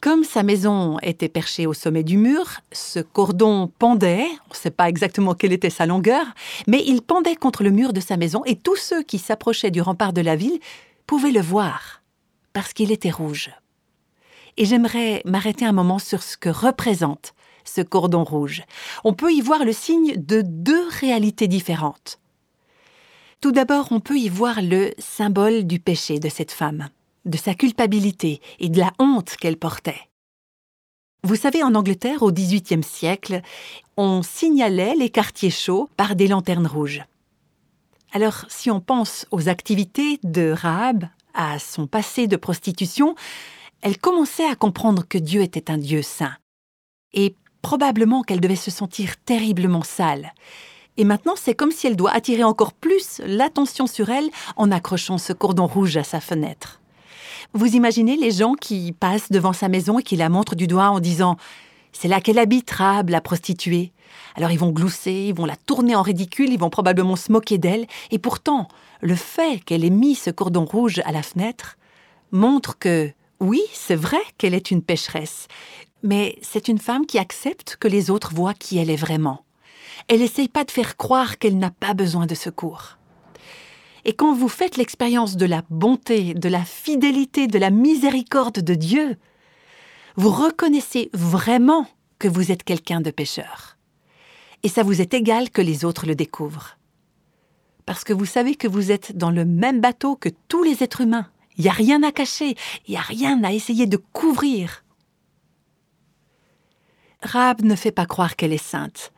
Comme 0.00 0.24
sa 0.24 0.42
maison 0.42 0.98
était 1.02 1.28
perchée 1.28 1.68
au 1.68 1.72
sommet 1.72 2.02
du 2.02 2.16
mur, 2.16 2.62
ce 2.72 2.98
cordon 2.98 3.70
pendait, 3.78 4.26
on 4.46 4.50
ne 4.50 4.56
sait 4.56 4.72
pas 4.72 4.88
exactement 4.88 5.34
quelle 5.34 5.52
était 5.52 5.70
sa 5.70 5.86
longueur, 5.86 6.26
mais 6.66 6.82
il 6.84 7.00
pendait 7.02 7.36
contre 7.36 7.62
le 7.62 7.70
mur 7.70 7.92
de 7.92 8.00
sa 8.00 8.16
maison 8.16 8.42
et 8.44 8.56
tous 8.56 8.76
ceux 8.76 9.04
qui 9.04 9.18
s'approchaient 9.18 9.70
du 9.70 9.80
rempart 9.80 10.12
de 10.12 10.20
la 10.20 10.34
ville 10.34 10.58
pouvaient 11.06 11.30
le 11.30 11.40
voir, 11.40 12.02
parce 12.52 12.72
qu'il 12.72 12.90
était 12.90 13.12
rouge. 13.12 13.52
Et 14.56 14.64
j'aimerais 14.64 15.22
m'arrêter 15.24 15.64
un 15.64 15.72
moment 15.72 16.00
sur 16.00 16.24
ce 16.24 16.36
que 16.36 16.48
représente 16.48 17.34
ce 17.64 17.80
cordon 17.80 18.24
rouge. 18.24 18.62
On 19.04 19.14
peut 19.14 19.32
y 19.32 19.40
voir 19.40 19.64
le 19.64 19.72
signe 19.72 20.14
de 20.16 20.42
deux 20.42 20.88
réalités 21.00 21.48
différentes. 21.48 22.18
Tout 23.40 23.52
d'abord, 23.52 23.88
on 23.90 24.00
peut 24.00 24.18
y 24.18 24.28
voir 24.28 24.60
le 24.62 24.92
symbole 24.98 25.64
du 25.64 25.80
péché 25.80 26.18
de 26.18 26.28
cette 26.28 26.52
femme 26.52 26.88
de 27.24 27.36
sa 27.36 27.54
culpabilité 27.54 28.40
et 28.58 28.68
de 28.68 28.78
la 28.78 28.92
honte 28.98 29.36
qu'elle 29.36 29.56
portait. 29.56 30.08
Vous 31.22 31.36
savez, 31.36 31.62
en 31.62 31.74
Angleterre, 31.74 32.22
au 32.22 32.32
XVIIIe 32.32 32.82
siècle, 32.82 33.42
on 33.96 34.22
signalait 34.22 34.94
les 34.94 35.10
quartiers 35.10 35.50
chauds 35.50 35.90
par 35.96 36.16
des 36.16 36.28
lanternes 36.28 36.66
rouges. 36.66 37.04
Alors, 38.12 38.44
si 38.48 38.70
on 38.70 38.80
pense 38.80 39.26
aux 39.30 39.48
activités 39.48 40.18
de 40.22 40.50
Rahab, 40.50 41.08
à 41.34 41.58
son 41.58 41.86
passé 41.86 42.26
de 42.26 42.36
prostitution, 42.36 43.14
elle 43.82 43.98
commençait 43.98 44.48
à 44.48 44.56
comprendre 44.56 45.06
que 45.06 45.18
Dieu 45.18 45.42
était 45.42 45.70
un 45.70 45.78
Dieu 45.78 46.02
saint. 46.02 46.34
Et 47.12 47.34
probablement 47.62 48.22
qu'elle 48.22 48.40
devait 48.40 48.56
se 48.56 48.70
sentir 48.70 49.16
terriblement 49.24 49.82
sale. 49.82 50.32
Et 50.96 51.04
maintenant, 51.04 51.34
c'est 51.36 51.54
comme 51.54 51.70
si 51.70 51.86
elle 51.86 51.96
doit 51.96 52.12
attirer 52.12 52.44
encore 52.44 52.72
plus 52.72 53.20
l'attention 53.24 53.86
sur 53.86 54.10
elle 54.10 54.28
en 54.56 54.70
accrochant 54.70 55.18
ce 55.18 55.32
cordon 55.32 55.66
rouge 55.66 55.96
à 55.96 56.04
sa 56.04 56.20
fenêtre. 56.20 56.80
Vous 57.52 57.74
imaginez 57.74 58.16
les 58.16 58.30
gens 58.30 58.54
qui 58.54 58.92
passent 58.92 59.30
devant 59.30 59.52
sa 59.52 59.68
maison 59.68 59.98
et 59.98 60.02
qui 60.02 60.16
la 60.16 60.28
montrent 60.28 60.54
du 60.54 60.66
doigt 60.66 60.90
en 60.90 61.00
disant 61.00 61.36
C'est 61.92 62.08
là 62.08 62.20
qu'elle 62.20 62.38
habite, 62.38 62.70
Rab, 62.70 63.08
la 63.08 63.20
prostituée. 63.20 63.92
Alors 64.36 64.50
ils 64.50 64.58
vont 64.58 64.70
glousser, 64.70 65.26
ils 65.28 65.34
vont 65.34 65.46
la 65.46 65.56
tourner 65.56 65.96
en 65.96 66.02
ridicule, 66.02 66.52
ils 66.52 66.58
vont 66.58 66.70
probablement 66.70 67.16
se 67.16 67.32
moquer 67.32 67.58
d'elle. 67.58 67.86
Et 68.10 68.18
pourtant, 68.18 68.68
le 69.00 69.14
fait 69.14 69.64
qu'elle 69.64 69.84
ait 69.84 69.90
mis 69.90 70.14
ce 70.14 70.30
cordon 70.30 70.64
rouge 70.64 71.00
à 71.04 71.12
la 71.12 71.22
fenêtre 71.22 71.76
montre 72.30 72.78
que, 72.78 73.10
oui, 73.40 73.62
c'est 73.72 73.96
vrai 73.96 74.20
qu'elle 74.38 74.54
est 74.54 74.70
une 74.70 74.82
pécheresse, 74.82 75.48
mais 76.02 76.38
c'est 76.42 76.68
une 76.68 76.78
femme 76.78 77.06
qui 77.06 77.18
accepte 77.18 77.76
que 77.78 77.88
les 77.88 78.10
autres 78.10 78.34
voient 78.34 78.54
qui 78.54 78.78
elle 78.78 78.90
est 78.90 78.96
vraiment. 78.96 79.44
Elle 80.08 80.20
n'essaye 80.20 80.48
pas 80.48 80.64
de 80.64 80.70
faire 80.70 80.96
croire 80.96 81.38
qu'elle 81.38 81.58
n'a 81.58 81.70
pas 81.70 81.94
besoin 81.94 82.26
de 82.26 82.34
secours. 82.34 82.96
Et 84.04 84.14
quand 84.14 84.34
vous 84.34 84.48
faites 84.48 84.76
l'expérience 84.76 85.36
de 85.36 85.46
la 85.46 85.62
bonté, 85.68 86.34
de 86.34 86.48
la 86.48 86.64
fidélité, 86.64 87.46
de 87.46 87.58
la 87.58 87.70
miséricorde 87.70 88.60
de 88.60 88.74
Dieu, 88.74 89.16
vous 90.16 90.30
reconnaissez 90.30 91.10
vraiment 91.12 91.86
que 92.18 92.28
vous 92.28 92.50
êtes 92.50 92.64
quelqu'un 92.64 93.00
de 93.00 93.10
pécheur. 93.10 93.76
Et 94.62 94.68
ça 94.68 94.82
vous 94.82 95.00
est 95.00 95.14
égal 95.14 95.50
que 95.50 95.62
les 95.62 95.84
autres 95.84 96.06
le 96.06 96.14
découvrent. 96.14 96.76
Parce 97.86 98.04
que 98.04 98.12
vous 98.12 98.26
savez 98.26 98.54
que 98.54 98.68
vous 98.68 98.90
êtes 98.90 99.16
dans 99.16 99.30
le 99.30 99.44
même 99.44 99.80
bateau 99.80 100.16
que 100.16 100.28
tous 100.48 100.62
les 100.62 100.82
êtres 100.82 101.00
humains. 101.00 101.28
Il 101.56 101.64
n'y 101.64 101.70
a 101.70 101.72
rien 101.72 102.02
à 102.02 102.12
cacher, 102.12 102.56
il 102.86 102.92
n'y 102.92 102.96
a 102.96 103.02
rien 103.02 103.42
à 103.44 103.52
essayer 103.52 103.86
de 103.86 103.96
couvrir. 103.96 104.84
Rab 107.22 107.62
ne 107.62 107.76
fait 107.76 107.92
pas 107.92 108.06
croire 108.06 108.34
qu'elle 108.34 108.52
est 108.52 108.58
sainte. 108.58 109.12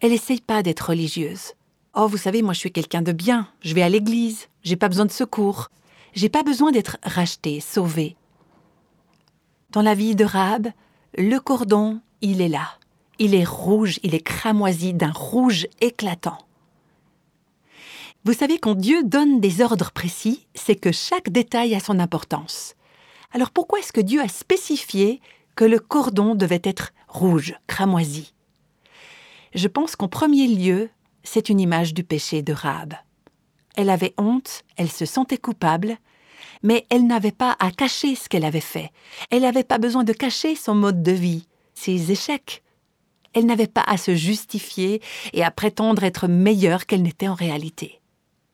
Elle 0.00 0.10
n'essaye 0.10 0.40
pas 0.40 0.62
d'être 0.62 0.90
religieuse. 0.90 1.54
Oh, 1.94 2.06
vous 2.06 2.18
savez, 2.18 2.42
moi 2.42 2.52
je 2.52 2.60
suis 2.60 2.72
quelqu'un 2.72 3.02
de 3.02 3.12
bien, 3.12 3.48
je 3.62 3.74
vais 3.74 3.82
à 3.82 3.88
l'église, 3.88 4.48
j'ai 4.62 4.76
pas 4.76 4.88
besoin 4.88 5.06
de 5.06 5.10
secours, 5.10 5.70
j'ai 6.14 6.28
pas 6.28 6.42
besoin 6.42 6.70
d'être 6.70 6.98
racheté, 7.02 7.60
sauvé. 7.60 8.16
Dans 9.70 9.82
la 9.82 9.94
vie 9.94 10.14
de 10.14 10.24
Rab, 10.24 10.68
le 11.16 11.38
cordon, 11.38 12.00
il 12.20 12.40
est 12.40 12.48
là. 12.48 12.78
Il 13.18 13.34
est 13.34 13.44
rouge, 13.44 14.00
il 14.02 14.14
est 14.14 14.22
cramoisi 14.22 14.94
d'un 14.94 15.12
rouge 15.12 15.66
éclatant. 15.80 16.38
Vous 18.24 18.32
savez, 18.32 18.58
quand 18.58 18.74
Dieu 18.74 19.02
donne 19.02 19.40
des 19.40 19.62
ordres 19.62 19.92
précis, 19.92 20.46
c'est 20.54 20.76
que 20.76 20.92
chaque 20.92 21.30
détail 21.30 21.74
a 21.74 21.80
son 21.80 21.98
importance. 21.98 22.74
Alors 23.32 23.50
pourquoi 23.50 23.78
est-ce 23.78 23.92
que 23.92 24.00
Dieu 24.00 24.20
a 24.20 24.28
spécifié 24.28 25.20
que 25.56 25.64
le 25.64 25.78
cordon 25.78 26.34
devait 26.34 26.62
être 26.64 26.92
rouge, 27.10 27.54
cramoisi 27.66 28.32
Je 29.54 29.68
pense 29.68 29.96
qu'en 29.96 30.08
premier 30.08 30.46
lieu, 30.46 30.90
c'est 31.22 31.48
une 31.48 31.60
image 31.60 31.92
du 31.92 32.04
péché 32.04 32.42
de 32.42 32.52
Rahab. 32.52 32.94
Elle 33.76 33.90
avait 33.90 34.14
honte, 34.16 34.62
elle 34.76 34.90
se 34.90 35.04
sentait 35.04 35.38
coupable, 35.38 35.98
mais 36.62 36.86
elle 36.90 37.06
n'avait 37.06 37.32
pas 37.32 37.56
à 37.58 37.70
cacher 37.70 38.14
ce 38.14 38.28
qu'elle 38.28 38.44
avait 38.44 38.60
fait. 38.60 38.90
Elle 39.30 39.42
n'avait 39.42 39.64
pas 39.64 39.78
besoin 39.78 40.04
de 40.04 40.12
cacher 40.12 40.54
son 40.54 40.74
mode 40.74 41.02
de 41.02 41.12
vie, 41.12 41.46
ses 41.74 42.12
échecs, 42.12 42.62
Elle 43.32 43.46
n'avait 43.46 43.68
pas 43.68 43.84
à 43.86 43.96
se 43.96 44.16
justifier 44.16 45.00
et 45.32 45.44
à 45.44 45.52
prétendre 45.52 46.02
être 46.02 46.26
meilleure 46.26 46.86
qu'elle 46.86 47.02
n'était 47.02 47.28
en 47.28 47.34
réalité. 47.34 47.99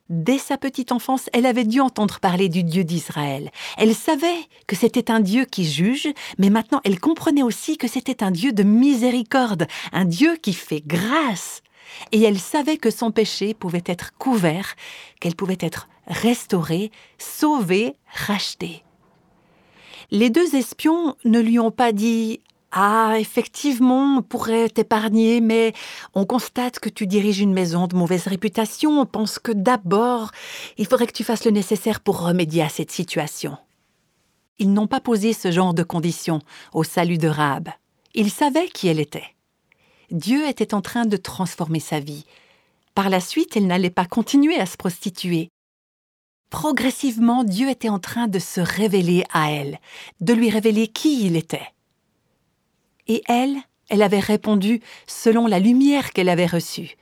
Dès 0.09 0.39
sa 0.39 0.57
petite 0.57 0.93
enfance, 0.93 1.29
elle 1.33 1.47
avait 1.47 1.65
dû 1.65 1.81
entendre 1.81 2.21
parler 2.21 2.49
du 2.49 2.63
Dieu 2.63 2.85
d'Israël. 2.85 3.51
Elle 3.77 3.95
savait 3.95 4.47
que 4.69 4.77
c'était 4.77 5.11
un 5.11 5.19
Dieu 5.19 5.45
qui 5.47 5.65
juge, 5.65 6.09
mais 6.39 6.49
maintenant 6.49 6.81
elle 6.85 7.01
comprenait 7.01 7.43
aussi 7.43 7.77
que 7.77 7.89
c'était 7.89 8.23
un 8.23 8.31
Dieu 8.31 8.53
de 8.53 8.63
miséricorde, 8.63 9.67
un 9.93 10.05
Dieu 10.05 10.37
qui 10.37 10.53
fait 10.53 10.83
grâce. 10.87 11.63
Et 12.13 12.23
elle 12.23 12.39
savait 12.39 12.77
que 12.77 12.91
son 12.91 13.11
péché 13.11 13.53
pouvait 13.53 13.83
être 13.87 14.13
couvert, 14.17 14.77
qu'elle 15.21 15.35
pouvait 15.35 15.59
être 15.61 15.89
restaurée, 16.07 16.93
sauvée, 17.19 17.97
rachetée. 18.13 18.85
Les 20.13 20.31
deux 20.31 20.55
espions 20.55 21.17
ne 21.25 21.41
lui 21.41 21.59
ont 21.59 21.73
pas 21.73 21.91
dit 21.91 22.41
ah, 22.73 23.15
effectivement, 23.19 24.19
on 24.19 24.23
pourrait 24.23 24.69
t'épargner, 24.69 25.41
mais 25.41 25.73
on 26.15 26.27
constate 26.27 26.79
que 26.79 26.89
tu 26.89 27.07
diriges 27.07 27.41
une 27.41 27.53
maison 27.53 27.87
de 27.87 27.97
mauvaise 27.97 28.27
réputation. 28.27 29.01
On 29.01 29.07
pense 29.07 29.39
que 29.39 29.53
d'abord, 29.53 30.31
il 30.77 30.87
faudrait 30.87 31.07
que 31.07 31.13
tu 31.13 31.25
fasses 31.25 31.45
le 31.45 31.53
nécessaire 31.53 32.01
pour 32.01 32.21
remédier 32.21 32.63
à 32.63 32.69
cette 32.69 32.91
situation. 32.91 33.57
Ils 34.59 34.73
n'ont 34.73 34.87
pas 34.87 35.01
posé 35.01 35.33
ce 35.33 35.51
genre 35.51 35.75
de 35.75 35.83
conditions 35.83 36.41
au 36.73 36.83
salut 36.83 37.19
de 37.19 37.29
Rahab. 37.29 37.69
Ils 38.15 38.31
savaient 38.31 38.69
qui 38.69 38.89
elle 38.89 39.01
était. 39.01 39.35
Dieu 40.11 40.47
était 40.49 40.75
en 40.75 40.81
train 40.81 41.05
de 41.05 41.17
transformer 41.17 41.81
sa 41.81 42.01
vie. 42.01 42.25
Par 42.95 43.11
la 43.11 43.21
suite, 43.21 43.57
elle 43.57 43.67
n'allait 43.67 43.91
pas 43.91 44.07
continuer 44.07 44.59
à 44.59 44.67
se 44.67 44.77
prostituer. 44.77 45.51
Progressivement, 46.51 47.45
Dieu 47.45 47.69
était 47.69 47.89
en 47.89 47.99
train 47.99 48.29
de 48.29 48.39
se 48.39 48.61
révéler 48.61 49.25
à 49.33 49.51
elle, 49.51 49.79
de 50.21 50.33
lui 50.33 50.49
révéler 50.49 50.89
qui 50.89 51.27
il 51.27 51.37
était. 51.37 51.69
Et 53.07 53.23
elle, 53.27 53.57
elle 53.89 54.03
avait 54.03 54.21
répondu 54.21 54.81
selon 55.07 55.47
la 55.47 55.59
lumière 55.59 56.13
qu'elle 56.13 56.29
avait 56.29 56.47
reçue. 56.47 56.97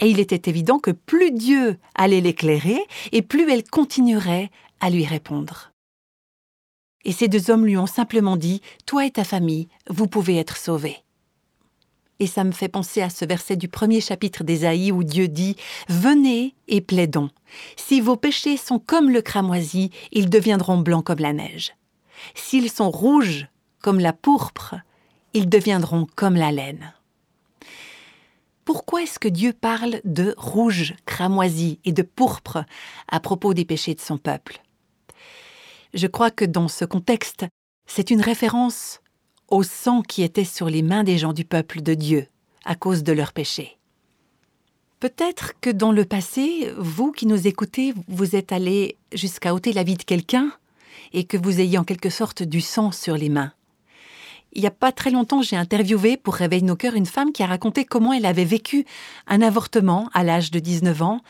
Et 0.00 0.08
il 0.08 0.20
était 0.20 0.48
évident 0.48 0.78
que 0.78 0.90
plus 0.90 1.32
Dieu 1.32 1.78
allait 1.94 2.20
l'éclairer, 2.20 2.78
et 3.12 3.22
plus 3.22 3.50
elle 3.50 3.64
continuerait 3.64 4.50
à 4.80 4.90
lui 4.90 5.04
répondre. 5.04 5.72
Et 7.04 7.12
ces 7.12 7.28
deux 7.28 7.50
hommes 7.50 7.66
lui 7.66 7.76
ont 7.76 7.86
simplement 7.86 8.36
dit 8.36 8.60
Toi 8.86 9.06
et 9.06 9.10
ta 9.10 9.24
famille, 9.24 9.68
vous 9.88 10.06
pouvez 10.06 10.36
être 10.36 10.56
sauvés. 10.56 10.98
Et 12.20 12.26
ça 12.26 12.42
me 12.42 12.52
fait 12.52 12.68
penser 12.68 13.00
à 13.00 13.10
ce 13.10 13.24
verset 13.24 13.56
du 13.56 13.68
premier 13.68 14.00
chapitre 14.00 14.42
d'Ésaïe 14.42 14.90
où 14.90 15.04
Dieu 15.04 15.28
dit 15.28 15.56
Venez 15.88 16.54
et 16.66 16.80
plaidons. 16.80 17.30
Si 17.76 18.00
vos 18.00 18.16
péchés 18.16 18.56
sont 18.56 18.80
comme 18.80 19.10
le 19.10 19.22
cramoisi, 19.22 19.90
ils 20.12 20.28
deviendront 20.28 20.78
blancs 20.78 21.04
comme 21.04 21.20
la 21.20 21.32
neige. 21.32 21.72
S'ils 22.34 22.70
sont 22.70 22.90
rouges 22.90 23.46
comme 23.80 24.00
la 24.00 24.12
pourpre, 24.12 24.74
ils 25.34 25.48
deviendront 25.48 26.06
comme 26.14 26.36
la 26.36 26.52
laine. 26.52 26.92
Pourquoi 28.64 29.02
est-ce 29.02 29.18
que 29.18 29.28
Dieu 29.28 29.52
parle 29.52 30.00
de 30.04 30.34
rouge, 30.36 30.94
cramoisi 31.06 31.78
et 31.84 31.92
de 31.92 32.02
pourpre 32.02 32.64
à 33.08 33.18
propos 33.18 33.54
des 33.54 33.64
péchés 33.64 33.94
de 33.94 34.00
son 34.00 34.18
peuple? 34.18 34.62
Je 35.94 36.06
crois 36.06 36.30
que 36.30 36.44
dans 36.44 36.68
ce 36.68 36.84
contexte, 36.84 37.46
c'est 37.86 38.10
une 38.10 38.20
référence 38.20 39.00
au 39.48 39.62
sang 39.62 40.02
qui 40.02 40.22
était 40.22 40.44
sur 40.44 40.68
les 40.68 40.82
mains 40.82 41.04
des 41.04 41.16
gens 41.16 41.32
du 41.32 41.44
peuple 41.44 41.80
de 41.80 41.94
Dieu 41.94 42.26
à 42.64 42.74
cause 42.74 43.02
de 43.02 43.12
leurs 43.12 43.32
péchés. 43.32 43.78
Peut-être 45.00 45.52
que 45.60 45.70
dans 45.70 45.92
le 45.92 46.04
passé, 46.04 46.72
vous 46.76 47.12
qui 47.12 47.24
nous 47.26 47.46
écoutez, 47.46 47.94
vous 48.08 48.36
êtes 48.36 48.52
allé 48.52 48.96
jusqu'à 49.12 49.54
ôter 49.54 49.72
la 49.72 49.84
vie 49.84 49.96
de 49.96 50.02
quelqu'un 50.02 50.52
et 51.12 51.24
que 51.24 51.36
vous 51.36 51.60
ayez 51.60 51.78
en 51.78 51.84
quelque 51.84 52.10
sorte 52.10 52.42
du 52.42 52.60
sang 52.60 52.92
sur 52.92 53.16
les 53.16 53.28
mains. 53.28 53.52
Il 54.52 54.62
n'y 54.62 54.66
a 54.66 54.72
pas 54.72 54.92
très 54.92 55.10
longtemps, 55.10 55.42
j'ai 55.42 55.56
interviewé 55.56 56.16
pour 56.16 56.34
Réveil 56.34 56.62
nos 56.62 56.76
cœurs 56.76 56.94
une 56.94 57.06
femme 57.06 57.32
qui 57.32 57.42
a 57.42 57.46
raconté 57.46 57.84
comment 57.84 58.12
elle 58.12 58.26
avait 58.26 58.44
vécu 58.44 58.86
un 59.26 59.42
avortement 59.42 60.08
à 60.14 60.24
l'âge 60.24 60.50
de 60.50 60.58
19 60.58 61.02
ans. 61.02 61.20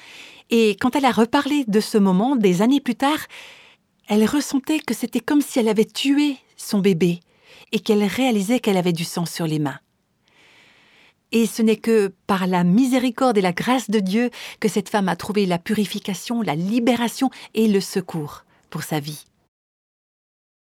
Et 0.51 0.77
quand 0.81 0.97
elle 0.97 1.05
a 1.05 1.11
reparlé 1.11 1.65
de 1.67 1.81
ce 1.81 1.99
moment, 1.99 2.37
des 2.37 2.63
années 2.63 2.81
plus 2.81 2.95
tard, 2.95 3.19
elle 4.09 4.25
ressentait 4.25 4.79
que 4.79 4.95
c'était 4.95 5.21
comme 5.21 5.43
si 5.43 5.59
elle 5.59 5.69
avait 5.69 5.85
tué 5.85 6.37
son 6.57 6.79
bébé 6.79 7.21
et 7.73 7.81
qu'elle 7.81 8.05
réalisait 8.05 8.61
qu'elle 8.61 8.77
avait 8.77 8.93
du 8.93 9.05
sang 9.05 9.27
sur 9.27 9.47
les 9.47 9.59
mains. 9.59 9.79
Et 11.33 11.45
ce 11.45 11.61
n'est 11.61 11.77
que 11.77 12.15
par 12.27 12.47
la 12.47 12.65
miséricorde 12.65 13.37
et 13.37 13.43
la 13.43 13.53
grâce 13.53 13.91
de 13.91 14.01
Dieu 14.01 14.31
que 14.61 14.69
cette 14.69 14.89
femme 14.89 15.09
a 15.09 15.17
trouvé 15.17 15.45
la 15.45 15.59
purification, 15.59 16.41
la 16.41 16.55
libération 16.55 17.31
et 17.55 17.69
le 17.69 17.81
secours 17.81 18.45
pour 18.71 18.83
sa 18.83 19.01
vie. 19.01 19.27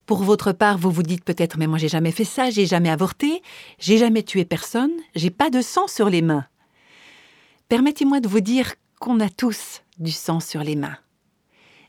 Pour 0.09 0.23
votre 0.23 0.53
part, 0.53 0.79
vous 0.79 0.89
vous 0.89 1.03
dites 1.03 1.23
peut-être 1.23 1.59
mais 1.59 1.67
moi 1.67 1.77
j'ai 1.77 1.87
jamais 1.87 2.11
fait 2.11 2.23
ça, 2.25 2.49
j'ai 2.49 2.65
jamais 2.65 2.89
avorté, 2.89 3.43
j'ai 3.77 3.99
jamais 3.99 4.23
tué 4.23 4.43
personne, 4.43 4.89
j'ai 5.13 5.29
pas 5.29 5.51
de 5.51 5.61
sang 5.61 5.87
sur 5.87 6.09
les 6.09 6.23
mains. 6.23 6.47
Permettez-moi 7.67 8.19
de 8.19 8.27
vous 8.27 8.39
dire 8.39 8.73
qu'on 8.99 9.19
a 9.19 9.29
tous 9.29 9.83
du 9.99 10.11
sang 10.11 10.39
sur 10.39 10.63
les 10.63 10.75
mains. 10.75 10.97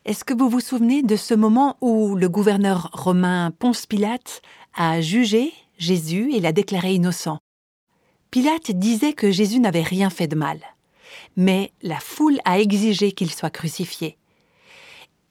Est-ce 0.05 0.27
que 0.27 0.35
vous 0.35 0.51
vous 0.51 0.61
souvenez 0.61 1.03
de 1.03 1.17
ce 1.17 1.33
moment 1.33 1.79
où 1.81 2.15
le 2.15 2.29
gouverneur 2.29 2.91
romain 2.93 3.53
Ponce 3.59 3.87
Pilate 3.87 4.43
a 4.75 5.01
jugé 5.01 5.55
Jésus 5.79 6.31
et 6.35 6.41
l'a 6.41 6.53
déclaré 6.53 6.93
innocent? 6.93 7.39
Pilate 8.31 8.73
disait 8.73 9.15
que 9.15 9.31
Jésus 9.31 9.61
n'avait 9.61 9.81
rien 9.81 10.11
fait 10.11 10.29
de 10.29 10.37
mal, 10.37 10.61
mais 11.39 11.73
la 11.81 11.99
foule 11.99 12.39
a 12.45 12.61
exigé 12.61 13.13
qu'il 13.13 13.31
soit 13.31 13.49
crucifié. 13.49 14.19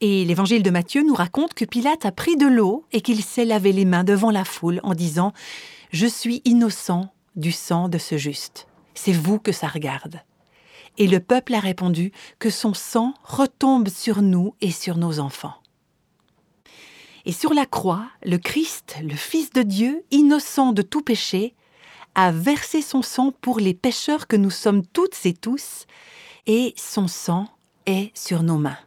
Et 0.02 0.24
l'évangile 0.24 0.64
de 0.64 0.70
Matthieu 0.70 1.04
nous 1.04 1.14
raconte 1.14 1.54
que 1.54 1.66
Pilate 1.66 2.06
a 2.06 2.14
pris 2.14 2.38
de 2.38 2.48
l'eau 2.48 2.86
et 2.94 3.02
qu'il 3.02 3.22
s'est 3.22 3.44
lavé 3.44 3.74
les 3.74 3.84
mains 3.84 4.06
devant 4.06 4.32
la 4.32 4.46
foule 4.46 4.80
en 4.84 4.94
disant⁇ 4.94 5.30
Je 5.92 6.08
suis 6.08 6.42
innocent 6.46 7.14
du 7.36 7.52
sang 7.52 7.90
de 7.90 7.98
ce 7.98 8.18
juste. 8.18 8.68
C'est 8.94 9.12
vous 9.12 9.40
que 9.40 9.52
ça 9.52 9.68
regarde.⁇ 9.68 10.16
Et 10.98 11.08
le 11.08 11.20
peuple 11.20 11.54
a 11.54 11.60
répondu 11.60 12.14
que 12.40 12.50
son 12.50 12.74
sang 12.74 13.14
retombe 13.26 13.90
sur 13.90 14.22
nous 14.22 14.56
et 14.62 14.72
sur 14.72 14.96
nos 14.98 15.20
enfants. 15.20 15.56
Et 17.26 17.34
sur 17.34 17.54
la 17.54 17.66
croix, 17.66 18.08
le 18.24 18.38
Christ, 18.38 18.96
le 19.04 19.16
Fils 19.16 19.52
de 19.52 19.64
Dieu, 19.64 20.06
innocent 20.12 20.72
de 20.72 20.82
tout 20.82 21.02
péché, 21.02 21.56
a 22.16 22.32
versé 22.32 22.82
son 22.82 23.02
sang 23.02 23.34
pour 23.42 23.60
les 23.60 23.74
pécheurs 23.74 24.28
que 24.28 24.38
nous 24.38 24.50
sommes 24.50 24.86
toutes 24.86 25.26
et 25.26 25.34
tous, 25.34 25.86
et 26.48 26.74
son 26.78 27.10
sang 27.10 27.50
est 27.86 28.18
sur 28.18 28.44
nos 28.44 28.58
mains. 28.58 28.80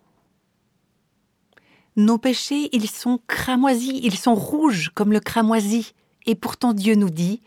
Nos 1.96 2.16
péchés, 2.16 2.70
ils 2.72 2.88
sont 2.88 3.20
cramoisis, 3.26 4.00
ils 4.02 4.16
sont 4.16 4.34
rouges 4.34 4.90
comme 4.94 5.12
le 5.12 5.20
cramoisi. 5.20 5.92
Et 6.24 6.34
pourtant 6.34 6.72
Dieu 6.72 6.94
nous 6.94 7.10
dit, 7.10 7.42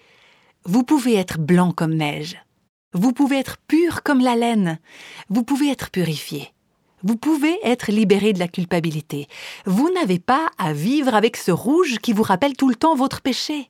vous 0.65 0.83
pouvez 0.83 1.15
être 1.15 1.39
blanc 1.39 1.71
comme 1.71 1.95
neige, 1.95 2.37
vous 2.93 3.11
pouvez 3.11 3.37
être 3.37 3.57
pur 3.67 4.03
comme 4.03 4.21
la 4.21 4.35
laine, 4.35 4.79
vous 5.29 5.43
pouvez 5.43 5.69
être 5.69 5.89
purifié, 5.89 6.53
vous 7.03 7.15
pouvez 7.17 7.57
être 7.63 7.91
libéré 7.91 8.33
de 8.33 8.39
la 8.39 8.47
culpabilité. 8.47 9.27
Vous 9.65 9.91
n'avez 9.91 10.19
pas 10.19 10.49
à 10.57 10.73
vivre 10.73 11.15
avec 11.15 11.37
ce 11.37 11.51
rouge 11.51 11.97
qui 11.99 12.13
vous 12.13 12.23
rappelle 12.23 12.55
tout 12.55 12.69
le 12.69 12.75
temps 12.75 12.95
votre 12.95 13.21
péché. 13.21 13.69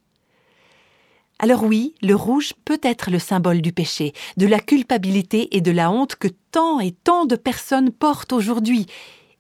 Alors 1.40 1.64
oui, 1.64 1.96
le 2.02 2.16
rouge 2.16 2.54
peut 2.64 2.80
être 2.82 3.12
le 3.12 3.20
symbole 3.20 3.62
du 3.62 3.74
péché, 3.74 4.14
de 4.38 4.48
la 4.48 4.60
culpabilité 4.60 5.56
et 5.56 5.62
de 5.62 5.72
la 5.72 5.92
honte 5.92 6.16
que 6.16 6.30
tant 6.52 6.80
et 6.80 6.92
tant 6.92 7.26
de 7.26 7.36
personnes 7.36 7.92
portent 7.92 8.32
aujourd'hui, 8.32 8.86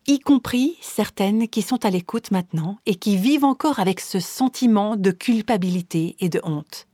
y 0.07 0.19
compris 0.19 0.77
certaines 0.81 1.47
qui 1.47 1.61
sont 1.61 1.85
à 1.85 1.89
l'écoute 1.89 2.31
maintenant 2.31 2.77
et 2.85 2.95
qui 2.95 3.17
vivent 3.17 3.43
encore 3.43 3.79
avec 3.79 3.99
ce 3.99 4.19
sentiment 4.19 4.95
de 4.95 5.11
culpabilité 5.11 6.15
et 6.19 6.29
de 6.29 6.39
honte. 6.43 6.87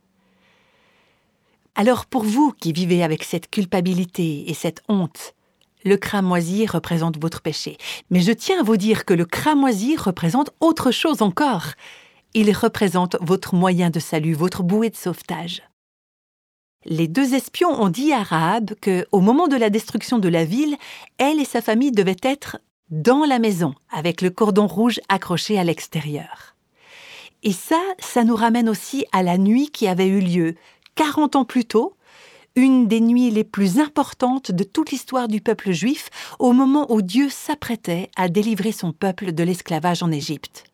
Alors 1.76 2.06
pour 2.06 2.24
vous 2.24 2.54
qui 2.60 2.74
vivez 2.74 3.04
avec 3.04 3.24
cette 3.24 3.50
culpabilité 3.50 4.50
et 4.50 4.54
cette 4.54 4.82
honte, 4.88 5.36
le 5.84 5.98
cramoisi 5.98 6.66
représente 6.68 7.20
votre 7.20 7.42
péché. 7.42 7.78
Mais 8.10 8.22
je 8.22 8.32
tiens 8.32 8.60
à 8.60 8.64
vous 8.64 8.78
dire 8.78 9.06
que 9.06 9.14
le 9.14 9.26
cramoisi 9.26 9.96
représente 9.96 10.52
autre 10.60 10.92
chose 10.92 11.22
encore. 11.22 11.68
Il 12.34 12.52
représente 12.56 13.18
votre 13.22 13.56
moyen 13.56 13.90
de 13.90 14.00
salut, 14.00 14.34
votre 14.34 14.64
bouée 14.64 14.90
de 14.90 14.96
sauvetage. 14.96 15.64
Les 16.86 17.08
deux 17.08 17.36
espions 17.36 17.82
ont 17.82 17.90
dit 17.90 18.12
à 18.12 18.24
Rahab 18.24 18.74
que, 18.82 19.06
au 19.12 19.22
moment 19.22 19.48
de 19.48 19.56
la 19.56 19.70
destruction 19.70 20.18
de 20.18 20.30
la 20.30 20.46
ville, 20.46 20.78
elle 21.18 21.40
et 21.40 21.46
sa 21.46 21.62
famille 21.62 21.92
devaient 21.92 22.16
être 22.24 22.58
dans 22.92 23.26
la 23.26 23.40
maison, 23.40 23.74
avec 23.90 24.22
le 24.22 24.30
cordon 24.30 24.68
rouge 24.68 25.00
accroché 25.10 25.58
à 25.58 25.64
l'extérieur. 25.64 26.56
Et 27.44 27.54
ça, 27.54 27.82
ça 28.00 28.24
nous 28.24 28.36
ramène 28.36 28.70
aussi 28.70 29.06
à 29.12 29.24
la 29.24 29.38
nuit 29.38 29.70
qui 29.72 29.88
avait 29.88 30.08
eu 30.08 30.20
lieu 30.20 30.56
40 30.96 31.38
ans 31.38 31.46
plus 31.46 31.66
tôt, 31.66 31.96
une 32.56 32.88
des 32.88 33.00
nuits 33.00 33.32
les 33.32 33.46
plus 33.46 33.80
importantes 33.80 34.52
de 34.52 34.64
toute 34.64 34.92
l'histoire 34.92 35.30
du 35.30 35.40
peuple 35.40 35.72
juif, 35.72 36.10
au 36.38 36.52
moment 36.52 36.92
où 36.92 37.02
Dieu 37.02 37.30
s'apprêtait 37.30 38.10
à 38.18 38.28
délivrer 38.28 38.74
son 38.74 38.92
peuple 38.92 39.32
de 39.32 39.44
l'esclavage 39.44 40.04
en 40.04 40.12
Égypte. 40.12 40.66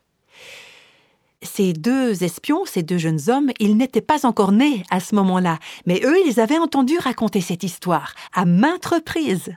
Ces 1.43 1.73
deux 1.73 2.23
espions, 2.23 2.65
ces 2.65 2.81
deux 2.81 2.97
jeunes 2.97 3.29
hommes, 3.29 3.51
ils 3.59 3.77
n'étaient 3.77 4.01
pas 4.01 4.25
encore 4.25 4.51
nés 4.51 4.81
à 4.89 4.99
ce 4.99 5.13
moment-là, 5.13 5.59
mais 5.85 6.01
eux, 6.03 6.17
ils 6.25 6.39
avaient 6.39 6.57
entendu 6.57 6.97
raconter 6.97 7.41
cette 7.41 7.63
histoire 7.63 8.15
à 8.33 8.45
maintes 8.45 8.87
reprises. 8.87 9.53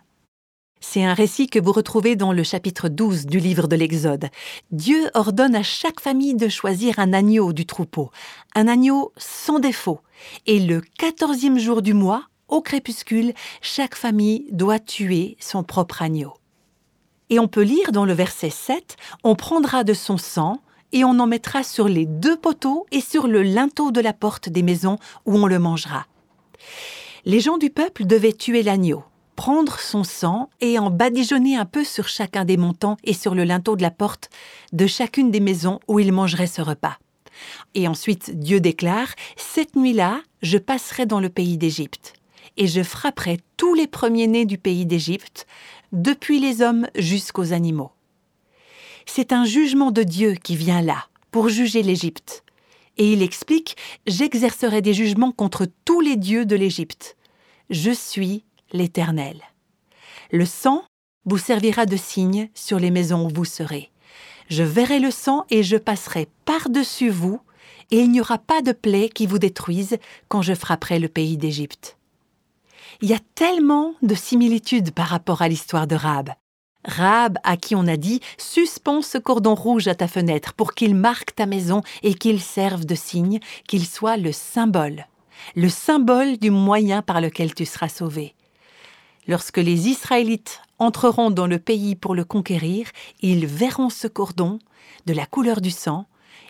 C'est 0.82 1.04
un 1.04 1.12
récit 1.12 1.46
que 1.46 1.58
vous 1.58 1.72
retrouvez 1.72 2.16
dans 2.16 2.32
le 2.32 2.42
chapitre 2.42 2.88
12 2.88 3.26
du 3.26 3.38
livre 3.38 3.68
de 3.68 3.76
l'Exode. 3.76 4.28
Dieu 4.72 5.10
ordonne 5.12 5.54
à 5.54 5.62
chaque 5.62 6.00
famille 6.00 6.34
de 6.34 6.48
choisir 6.48 6.98
un 6.98 7.12
agneau 7.12 7.52
du 7.52 7.66
troupeau, 7.66 8.10
un 8.54 8.66
agneau 8.66 9.12
sans 9.18 9.58
défaut. 9.58 10.00
Et 10.46 10.58
le 10.58 10.80
quatorzième 10.80 11.58
jour 11.58 11.82
du 11.82 11.92
mois, 11.92 12.24
au 12.48 12.62
crépuscule, 12.62 13.34
chaque 13.60 13.94
famille 13.94 14.46
doit 14.52 14.78
tuer 14.78 15.36
son 15.38 15.62
propre 15.64 16.00
agneau. 16.00 16.32
Et 17.28 17.38
on 17.38 17.46
peut 17.46 17.62
lire 17.62 17.92
dans 17.92 18.06
le 18.06 18.14
verset 18.14 18.50
7, 18.50 18.96
On 19.22 19.36
prendra 19.36 19.84
de 19.84 19.94
son 19.94 20.16
sang 20.16 20.62
et 20.92 21.04
on 21.04 21.18
en 21.20 21.26
mettra 21.26 21.62
sur 21.62 21.88
les 21.88 22.06
deux 22.06 22.38
poteaux 22.38 22.86
et 22.90 23.02
sur 23.02 23.28
le 23.28 23.42
linteau 23.42 23.92
de 23.92 24.00
la 24.00 24.14
porte 24.14 24.48
des 24.48 24.62
maisons 24.62 24.98
où 25.26 25.36
on 25.36 25.46
le 25.46 25.58
mangera. 25.58 26.06
Les 27.26 27.40
gens 27.40 27.58
du 27.58 27.68
peuple 27.68 28.06
devaient 28.06 28.32
tuer 28.32 28.62
l'agneau 28.62 29.04
prendre 29.40 29.80
son 29.80 30.04
sang 30.04 30.50
et 30.60 30.78
en 30.78 30.90
badigeonner 30.90 31.56
un 31.56 31.64
peu 31.64 31.82
sur 31.82 32.08
chacun 32.08 32.44
des 32.44 32.58
montants 32.58 32.98
et 33.04 33.14
sur 33.14 33.34
le 33.34 33.44
linteau 33.44 33.74
de 33.74 33.80
la 33.80 33.90
porte 33.90 34.28
de 34.74 34.86
chacune 34.86 35.30
des 35.30 35.40
maisons 35.40 35.80
où 35.88 35.98
il 35.98 36.12
mangerait 36.12 36.46
ce 36.46 36.60
repas. 36.60 36.98
Et 37.74 37.88
ensuite 37.88 38.38
Dieu 38.38 38.60
déclare, 38.60 39.14
Cette 39.38 39.76
nuit-là, 39.76 40.20
je 40.42 40.58
passerai 40.58 41.06
dans 41.06 41.20
le 41.20 41.30
pays 41.30 41.56
d'Égypte, 41.56 42.12
et 42.58 42.66
je 42.66 42.82
frapperai 42.82 43.40
tous 43.56 43.72
les 43.72 43.86
premiers-nés 43.86 44.44
du 44.44 44.58
pays 44.58 44.84
d'Égypte, 44.84 45.46
depuis 45.90 46.38
les 46.38 46.60
hommes 46.60 46.86
jusqu'aux 46.94 47.54
animaux. 47.54 47.92
C'est 49.06 49.32
un 49.32 49.46
jugement 49.46 49.90
de 49.90 50.02
Dieu 50.02 50.34
qui 50.34 50.54
vient 50.54 50.82
là, 50.82 51.06
pour 51.30 51.48
juger 51.48 51.82
l'Égypte. 51.82 52.44
Et 52.98 53.14
il 53.14 53.22
explique, 53.22 53.78
J'exercerai 54.06 54.82
des 54.82 54.92
jugements 54.92 55.32
contre 55.32 55.66
tous 55.86 56.02
les 56.02 56.16
dieux 56.16 56.44
de 56.44 56.56
l'Égypte. 56.56 57.16
Je 57.70 57.92
suis 57.92 58.44
l'Éternel. 58.72 59.40
Le 60.30 60.44
sang 60.44 60.84
vous 61.24 61.38
servira 61.38 61.86
de 61.86 61.96
signe 61.96 62.48
sur 62.54 62.78
les 62.78 62.90
maisons 62.90 63.26
où 63.26 63.28
vous 63.28 63.44
serez. 63.44 63.90
Je 64.48 64.62
verrai 64.62 64.98
le 64.98 65.10
sang 65.10 65.44
et 65.50 65.62
je 65.62 65.76
passerai 65.76 66.28
par-dessus 66.44 67.10
vous, 67.10 67.40
et 67.90 68.00
il 68.00 68.10
n'y 68.10 68.20
aura 68.20 68.38
pas 68.38 68.62
de 68.62 68.72
plaie 68.72 69.08
qui 69.08 69.26
vous 69.26 69.38
détruise 69.38 69.96
quand 70.28 70.42
je 70.42 70.54
frapperai 70.54 70.98
le 70.98 71.08
pays 71.08 71.36
d'Égypte. 71.36 71.96
Il 73.00 73.08
y 73.08 73.14
a 73.14 73.20
tellement 73.34 73.94
de 74.02 74.14
similitudes 74.14 74.92
par 74.92 75.06
rapport 75.06 75.42
à 75.42 75.48
l'histoire 75.48 75.86
de 75.86 75.94
Rab. 75.94 76.30
Rab, 76.84 77.38
à 77.44 77.56
qui 77.56 77.74
on 77.74 77.86
a 77.86 77.96
dit 77.96 78.20
Suspends 78.38 79.02
ce 79.02 79.18
cordon 79.18 79.54
rouge 79.54 79.88
à 79.88 79.94
ta 79.94 80.08
fenêtre 80.08 80.54
pour 80.54 80.74
qu'il 80.74 80.94
marque 80.94 81.34
ta 81.34 81.46
maison 81.46 81.82
et 82.02 82.14
qu'il 82.14 82.40
serve 82.40 82.84
de 82.84 82.94
signe, 82.94 83.38
qu'il 83.68 83.86
soit 83.86 84.16
le 84.16 84.32
symbole, 84.32 85.06
le 85.56 85.68
symbole 85.68 86.38
du 86.38 86.50
moyen 86.50 87.02
par 87.02 87.20
lequel 87.20 87.54
tu 87.54 87.66
seras 87.66 87.88
sauvé. 87.88 88.34
Lorsque 89.30 89.58
les 89.58 89.88
Israélites 89.88 90.60
entreront 90.80 91.30
dans 91.30 91.46
le 91.46 91.60
pays 91.60 91.94
pour 91.94 92.16
le 92.16 92.24
conquérir, 92.24 92.88
ils 93.20 93.46
verront 93.46 93.88
ce 93.88 94.08
cordon 94.08 94.58
de 95.06 95.12
la 95.12 95.24
couleur 95.24 95.60
du 95.60 95.70
sang, 95.70 96.06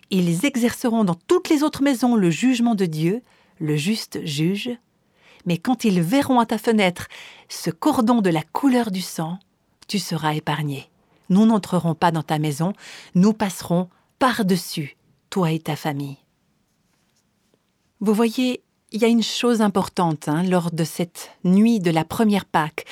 ils 0.08 0.46
exerceront 0.46 1.04
dans 1.04 1.14
toutes 1.14 1.50
les 1.50 1.62
autres 1.62 1.82
maisons 1.82 2.16
le 2.16 2.30
jugement 2.30 2.74
de 2.74 2.86
Dieu, 2.86 3.20
le 3.58 3.76
juste 3.76 4.24
juge, 4.24 4.70
mais 5.44 5.58
quand 5.58 5.84
ils 5.84 6.00
verront 6.00 6.40
à 6.40 6.46
ta 6.46 6.56
fenêtre 6.56 7.08
ce 7.50 7.68
cordon 7.68 8.22
de 8.22 8.30
la 8.30 8.42
couleur 8.42 8.90
du 8.90 9.02
sang, 9.02 9.38
tu 9.86 9.98
seras 9.98 10.34
épargné. 10.34 10.88
Nous 11.28 11.44
n'entrerons 11.44 11.94
pas 11.94 12.12
dans 12.12 12.22
ta 12.22 12.38
maison, 12.38 12.72
nous 13.14 13.34
passerons 13.34 13.90
par-dessus, 14.18 14.96
toi 15.28 15.52
et 15.52 15.58
ta 15.58 15.76
famille. 15.76 16.16
Vous 18.00 18.14
voyez, 18.14 18.62
il 18.92 19.00
y 19.00 19.04
a 19.04 19.08
une 19.08 19.22
chose 19.22 19.60
importante 19.62 20.28
hein, 20.28 20.42
lors 20.42 20.70
de 20.70 20.84
cette 20.84 21.30
nuit 21.44 21.80
de 21.80 21.90
la 21.90 22.04
première 22.04 22.44
Pâque. 22.44 22.84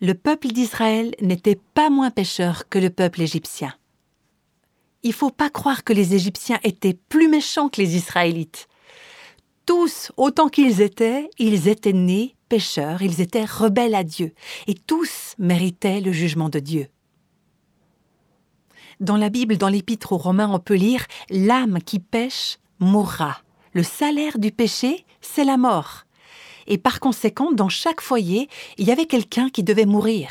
Le 0.00 0.14
peuple 0.14 0.48
d'Israël 0.48 1.14
n'était 1.20 1.58
pas 1.74 1.90
moins 1.90 2.10
pécheur 2.10 2.68
que 2.68 2.78
le 2.78 2.90
peuple 2.90 3.22
égyptien. 3.22 3.74
Il 5.02 5.12
faut 5.12 5.30
pas 5.30 5.48
croire 5.48 5.84
que 5.84 5.92
les 5.92 6.14
Égyptiens 6.14 6.58
étaient 6.64 6.98
plus 7.08 7.28
méchants 7.28 7.68
que 7.68 7.80
les 7.80 7.96
Israélites. 7.96 8.68
Tous, 9.64 10.12
autant 10.16 10.48
qu'ils 10.48 10.80
étaient, 10.80 11.30
ils 11.38 11.68
étaient 11.68 11.92
nés 11.92 12.34
pécheurs, 12.48 13.02
ils 13.02 13.20
étaient 13.20 13.44
rebelles 13.44 13.94
à 13.94 14.02
Dieu, 14.02 14.32
et 14.66 14.74
tous 14.74 15.34
méritaient 15.38 16.00
le 16.00 16.12
jugement 16.12 16.48
de 16.48 16.58
Dieu. 16.58 16.88
Dans 19.00 19.16
la 19.16 19.28
Bible, 19.28 19.56
dans 19.56 19.68
l'Épître 19.68 20.12
aux 20.12 20.18
Romains, 20.18 20.50
on 20.52 20.58
peut 20.58 20.74
lire 20.74 21.06
L'âme 21.30 21.78
qui 21.84 22.00
pêche 22.00 22.58
mourra. 22.80 23.42
Le 23.78 23.84
salaire 23.84 24.40
du 24.40 24.50
péché, 24.50 25.06
c'est 25.20 25.44
la 25.44 25.56
mort. 25.56 26.02
Et 26.66 26.78
par 26.78 26.98
conséquent, 26.98 27.52
dans 27.52 27.68
chaque 27.68 28.00
foyer, 28.00 28.48
il 28.76 28.88
y 28.88 28.90
avait 28.90 29.06
quelqu'un 29.06 29.50
qui 29.50 29.62
devait 29.62 29.86
mourir. 29.86 30.30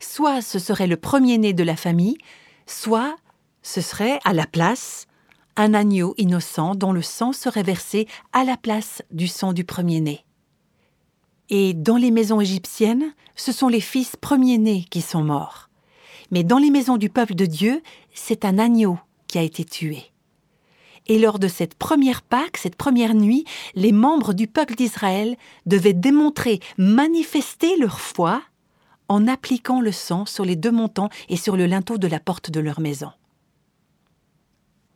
Soit 0.00 0.42
ce 0.42 0.58
serait 0.58 0.88
le 0.88 0.96
premier-né 0.96 1.52
de 1.52 1.62
la 1.62 1.76
famille, 1.76 2.18
soit 2.66 3.14
ce 3.62 3.80
serait 3.80 4.18
à 4.24 4.32
la 4.32 4.44
place 4.44 5.06
un 5.54 5.72
agneau 5.72 6.16
innocent 6.18 6.74
dont 6.74 6.90
le 6.90 7.00
sang 7.00 7.32
serait 7.32 7.62
versé 7.62 8.08
à 8.32 8.42
la 8.42 8.56
place 8.56 9.02
du 9.12 9.28
sang 9.28 9.52
du 9.52 9.62
premier-né. 9.62 10.24
Et 11.48 11.74
dans 11.74 11.96
les 11.96 12.10
maisons 12.10 12.40
égyptiennes, 12.40 13.14
ce 13.36 13.52
sont 13.52 13.68
les 13.68 13.80
fils 13.80 14.16
premiers-nés 14.16 14.84
qui 14.90 15.00
sont 15.00 15.22
morts. 15.22 15.70
Mais 16.32 16.42
dans 16.42 16.58
les 16.58 16.70
maisons 16.70 16.96
du 16.96 17.08
peuple 17.08 17.36
de 17.36 17.46
Dieu, 17.46 17.84
c'est 18.14 18.44
un 18.44 18.58
agneau 18.58 18.98
qui 19.28 19.38
a 19.38 19.42
été 19.42 19.64
tué. 19.64 20.10
Et 21.06 21.18
lors 21.18 21.38
de 21.38 21.48
cette 21.48 21.74
première 21.74 22.22
Pâque, 22.22 22.56
cette 22.56 22.76
première 22.76 23.14
nuit, 23.14 23.44
les 23.74 23.92
membres 23.92 24.32
du 24.32 24.46
peuple 24.46 24.74
d'Israël 24.74 25.36
devaient 25.66 25.92
démontrer, 25.92 26.60
manifester 26.78 27.76
leur 27.76 28.00
foi 28.00 28.42
en 29.08 29.26
appliquant 29.26 29.80
le 29.80 29.92
sang 29.92 30.24
sur 30.24 30.44
les 30.44 30.56
deux 30.56 30.70
montants 30.70 31.08
et 31.28 31.36
sur 31.36 31.56
le 31.56 31.66
linteau 31.66 31.98
de 31.98 32.06
la 32.06 32.20
porte 32.20 32.50
de 32.50 32.60
leur 32.60 32.80
maison. 32.80 33.10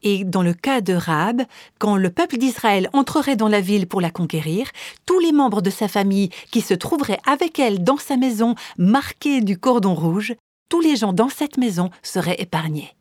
Et 0.05 0.25
dans 0.25 0.43
le 0.43 0.53
cas 0.53 0.83
de 0.83 0.93
Rahab, 0.93 1.43
quand 1.79 1.97
le 1.97 2.11
peuple 2.11 2.37
d'Israël 2.37 2.91
entrerait 2.93 3.37
dans 3.37 3.49
la 3.49 3.63
ville 3.63 3.89
pour 3.89 4.03
la 4.03 4.11
conquérir, 4.11 4.69
tous 5.07 5.19
les 5.19 5.33
membres 5.33 5.63
de 5.63 5.71
sa 5.71 5.89
famille 5.89 6.29
qui 6.53 6.61
se 6.61 6.75
trouveraient 6.75 7.21
avec 7.27 7.59
elle 7.59 7.83
dans 7.83 7.97
sa 7.97 8.19
maison 8.19 8.55
marqués 8.77 9.41
du 9.41 9.59
cordon 9.59 9.95
rouge, 9.95 10.35
tous 10.69 10.81
les 10.81 10.95
gens 10.95 11.15
dans 11.15 11.31
cette 11.31 11.57
maison 11.57 11.91
seraient 12.03 12.41
épargnés. 12.41 12.95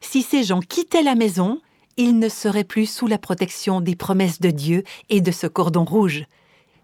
Si 0.00 0.22
ces 0.22 0.42
gens 0.42 0.60
quittaient 0.60 1.02
la 1.02 1.14
maison, 1.14 1.60
ils 1.96 2.18
ne 2.18 2.28
seraient 2.28 2.64
plus 2.64 2.86
sous 2.86 3.06
la 3.06 3.18
protection 3.18 3.80
des 3.80 3.96
promesses 3.96 4.40
de 4.40 4.50
Dieu 4.50 4.84
et 5.08 5.20
de 5.20 5.30
ce 5.30 5.46
cordon 5.46 5.84
rouge. 5.84 6.24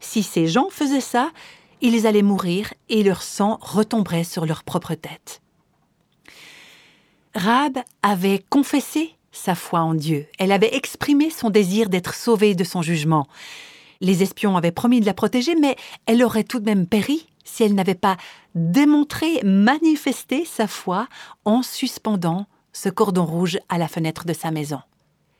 Si 0.00 0.22
ces 0.22 0.46
gens 0.46 0.68
faisaient 0.70 1.00
ça, 1.00 1.30
ils 1.80 2.06
allaient 2.06 2.22
mourir 2.22 2.72
et 2.88 3.02
leur 3.02 3.22
sang 3.22 3.58
retomberait 3.60 4.24
sur 4.24 4.46
leur 4.46 4.64
propre 4.64 4.94
tête. 4.94 5.40
Rab 7.34 7.78
avait 8.02 8.44
confessé 8.50 9.14
sa 9.32 9.54
foi 9.54 9.80
en 9.80 9.94
Dieu. 9.94 10.26
Elle 10.38 10.52
avait 10.52 10.74
exprimé 10.74 11.30
son 11.30 11.50
désir 11.50 11.88
d'être 11.88 12.14
sauvée 12.14 12.54
de 12.54 12.64
son 12.64 12.82
jugement. 12.82 13.26
Les 14.00 14.22
espions 14.22 14.56
avaient 14.56 14.72
promis 14.72 15.00
de 15.00 15.06
la 15.06 15.14
protéger, 15.14 15.54
mais 15.54 15.76
elle 16.06 16.22
aurait 16.22 16.44
tout 16.44 16.60
de 16.60 16.64
même 16.64 16.86
péri 16.86 17.26
si 17.44 17.62
elle 17.62 17.74
n'avait 17.74 17.94
pas 17.94 18.16
démontré, 18.54 19.40
manifesté 19.42 20.44
sa 20.44 20.66
foi 20.66 21.08
en 21.44 21.62
suspendant 21.62 22.46
ce 22.72 22.88
cordon 22.88 23.24
rouge 23.24 23.58
à 23.68 23.78
la 23.78 23.88
fenêtre 23.88 24.26
de 24.26 24.32
sa 24.32 24.50
maison. 24.50 24.80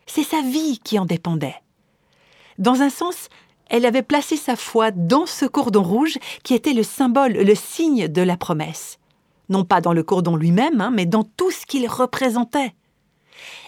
C'est 0.09 0.25
sa 0.25 0.41
vie 0.41 0.81
qui 0.83 0.99
en 0.99 1.05
dépendait. 1.05 1.55
Dans 2.59 2.81
un 2.81 2.91
sens, 2.91 3.29
elle 3.69 3.85
avait 3.85 4.03
placé 4.03 4.37
sa 4.37 4.57
foi 4.57 4.91
dans 4.91 5.27
ce 5.27 5.45
cordon 5.45 5.83
rouge 5.83 6.19
qui 6.43 6.55
était 6.55 6.73
le 6.73 6.83
symbole, 6.83 7.33
le 7.35 7.55
signe 7.55 8.09
de 8.09 8.23
la 8.23 8.39
promesse. 8.39 8.99
Non 9.51 9.65
pas 9.65 9.81
dans 9.81 9.93
le 9.93 10.03
cordon 10.03 10.35
lui-même, 10.35 10.81
hein, 10.81 10.91
mais 10.91 11.07
dans 11.07 11.25
tout 11.25 11.51
ce 11.51 11.67
qu'il 11.67 11.87
représentait. 11.87 12.75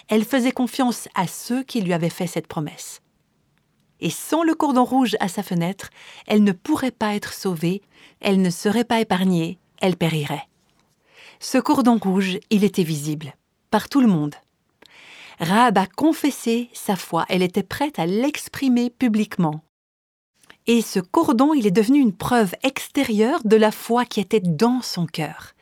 Elle 0.08 0.24
faisait 0.24 0.50
confiance 0.50 1.08
à 1.14 1.26
ceux 1.26 1.62
qui 1.62 1.82
lui 1.82 1.92
avaient 1.92 2.10
fait 2.10 2.26
cette 2.26 2.48
promesse. 2.48 3.02
Et 4.00 4.10
sans 4.10 4.42
le 4.42 4.54
cordon 4.54 4.84
rouge 4.84 5.16
à 5.20 5.28
sa 5.28 5.42
fenêtre, 5.42 5.90
elle 6.26 6.42
ne 6.42 6.52
pourrait 6.52 6.90
pas 6.90 7.14
être 7.14 7.34
sauvée, 7.34 7.82
elle 8.20 8.40
ne 8.40 8.50
serait 8.50 8.84
pas 8.84 9.00
épargnée, 9.00 9.58
elle 9.80 9.96
périrait. 9.96 10.48
Ce 11.38 11.58
cordon 11.58 11.98
rouge, 12.02 12.38
il 12.48 12.64
était 12.64 12.82
visible, 12.82 13.34
par 13.70 13.90
tout 13.90 14.00
le 14.00 14.06
monde. 14.06 14.34
Rahab 15.40 15.78
a 15.78 15.86
confessé 15.86 16.68
sa 16.74 16.96
foi, 16.96 17.24
elle 17.30 17.42
était 17.42 17.62
prête 17.62 17.98
à 17.98 18.04
l'exprimer 18.04 18.90
publiquement. 18.90 19.62
Et 20.66 20.82
ce 20.82 21.00
cordon, 21.00 21.54
il 21.54 21.66
est 21.66 21.70
devenu 21.70 21.98
une 21.98 22.14
preuve 22.14 22.54
extérieure 22.62 23.40
de 23.46 23.56
la 23.56 23.72
foi 23.72 24.04
qui 24.04 24.20
était 24.20 24.40
dans 24.40 24.82
son 24.82 25.06
cœur. 25.06 25.52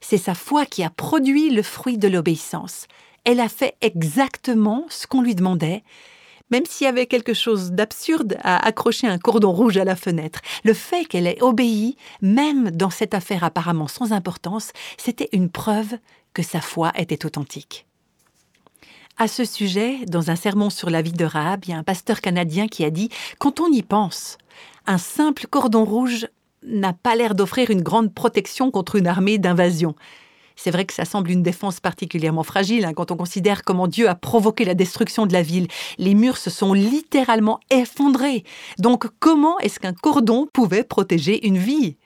C'est 0.00 0.16
sa 0.16 0.34
foi 0.34 0.64
qui 0.64 0.82
a 0.82 0.88
produit 0.88 1.50
le 1.50 1.62
fruit 1.62 1.98
de 1.98 2.08
l'obéissance. 2.08 2.86
Elle 3.24 3.40
a 3.40 3.50
fait 3.50 3.76
exactement 3.82 4.86
ce 4.88 5.06
qu'on 5.06 5.20
lui 5.20 5.34
demandait, 5.34 5.84
même 6.50 6.64
s'il 6.64 6.86
y 6.86 6.88
avait 6.88 7.06
quelque 7.06 7.34
chose 7.34 7.72
d'absurde 7.72 8.38
à 8.42 8.66
accrocher 8.66 9.08
un 9.08 9.18
cordon 9.18 9.52
rouge 9.52 9.76
à 9.76 9.84
la 9.84 9.94
fenêtre. 9.94 10.40
Le 10.64 10.72
fait 10.72 11.04
qu'elle 11.04 11.26
ait 11.26 11.42
obéi, 11.42 11.98
même 12.22 12.70
dans 12.70 12.90
cette 12.90 13.12
affaire 13.12 13.44
apparemment 13.44 13.88
sans 13.88 14.12
importance, 14.12 14.72
c'était 14.96 15.28
une 15.32 15.50
preuve 15.50 15.98
que 16.32 16.42
sa 16.42 16.62
foi 16.62 16.92
était 16.96 17.26
authentique. 17.26 17.86
À 19.18 19.28
ce 19.28 19.44
sujet, 19.44 20.04
dans 20.06 20.30
un 20.30 20.36
sermon 20.36 20.70
sur 20.70 20.88
la 20.88 21.02
vie 21.02 21.12
de 21.12 21.24
Rahab, 21.24 21.64
il 21.64 21.70
y 21.70 21.74
a 21.74 21.78
un 21.78 21.82
pasteur 21.82 22.20
canadien 22.20 22.66
qui 22.66 22.84
a 22.84 22.90
dit 22.90 23.10
Quand 23.38 23.60
on 23.60 23.70
y 23.70 23.82
pense, 23.82 24.38
un 24.86 24.98
simple 24.98 25.46
cordon 25.48 25.84
rouge 25.84 26.26
n'a 26.64 26.92
pas 26.92 27.14
l'air 27.14 27.34
d'offrir 27.34 27.70
une 27.70 27.82
grande 27.82 28.14
protection 28.14 28.70
contre 28.70 28.96
une 28.96 29.06
armée 29.06 29.38
d'invasion. 29.38 29.94
C'est 30.56 30.70
vrai 30.70 30.84
que 30.84 30.94
ça 30.94 31.04
semble 31.04 31.30
une 31.30 31.42
défense 31.42 31.80
particulièrement 31.80 32.42
fragile 32.42 32.84
hein, 32.84 32.94
quand 32.94 33.10
on 33.10 33.16
considère 33.16 33.64
comment 33.64 33.88
Dieu 33.88 34.08
a 34.08 34.14
provoqué 34.14 34.64
la 34.64 34.74
destruction 34.74 35.26
de 35.26 35.32
la 35.32 35.42
ville. 35.42 35.66
Les 35.98 36.14
murs 36.14 36.36
se 36.36 36.50
sont 36.50 36.72
littéralement 36.72 37.60
effondrés. 37.70 38.44
Donc 38.78 39.06
comment 39.18 39.58
est-ce 39.58 39.80
qu'un 39.80 39.94
cordon 39.94 40.46
pouvait 40.52 40.84
protéger 40.84 41.46
une 41.46 41.58
vie? 41.58 41.96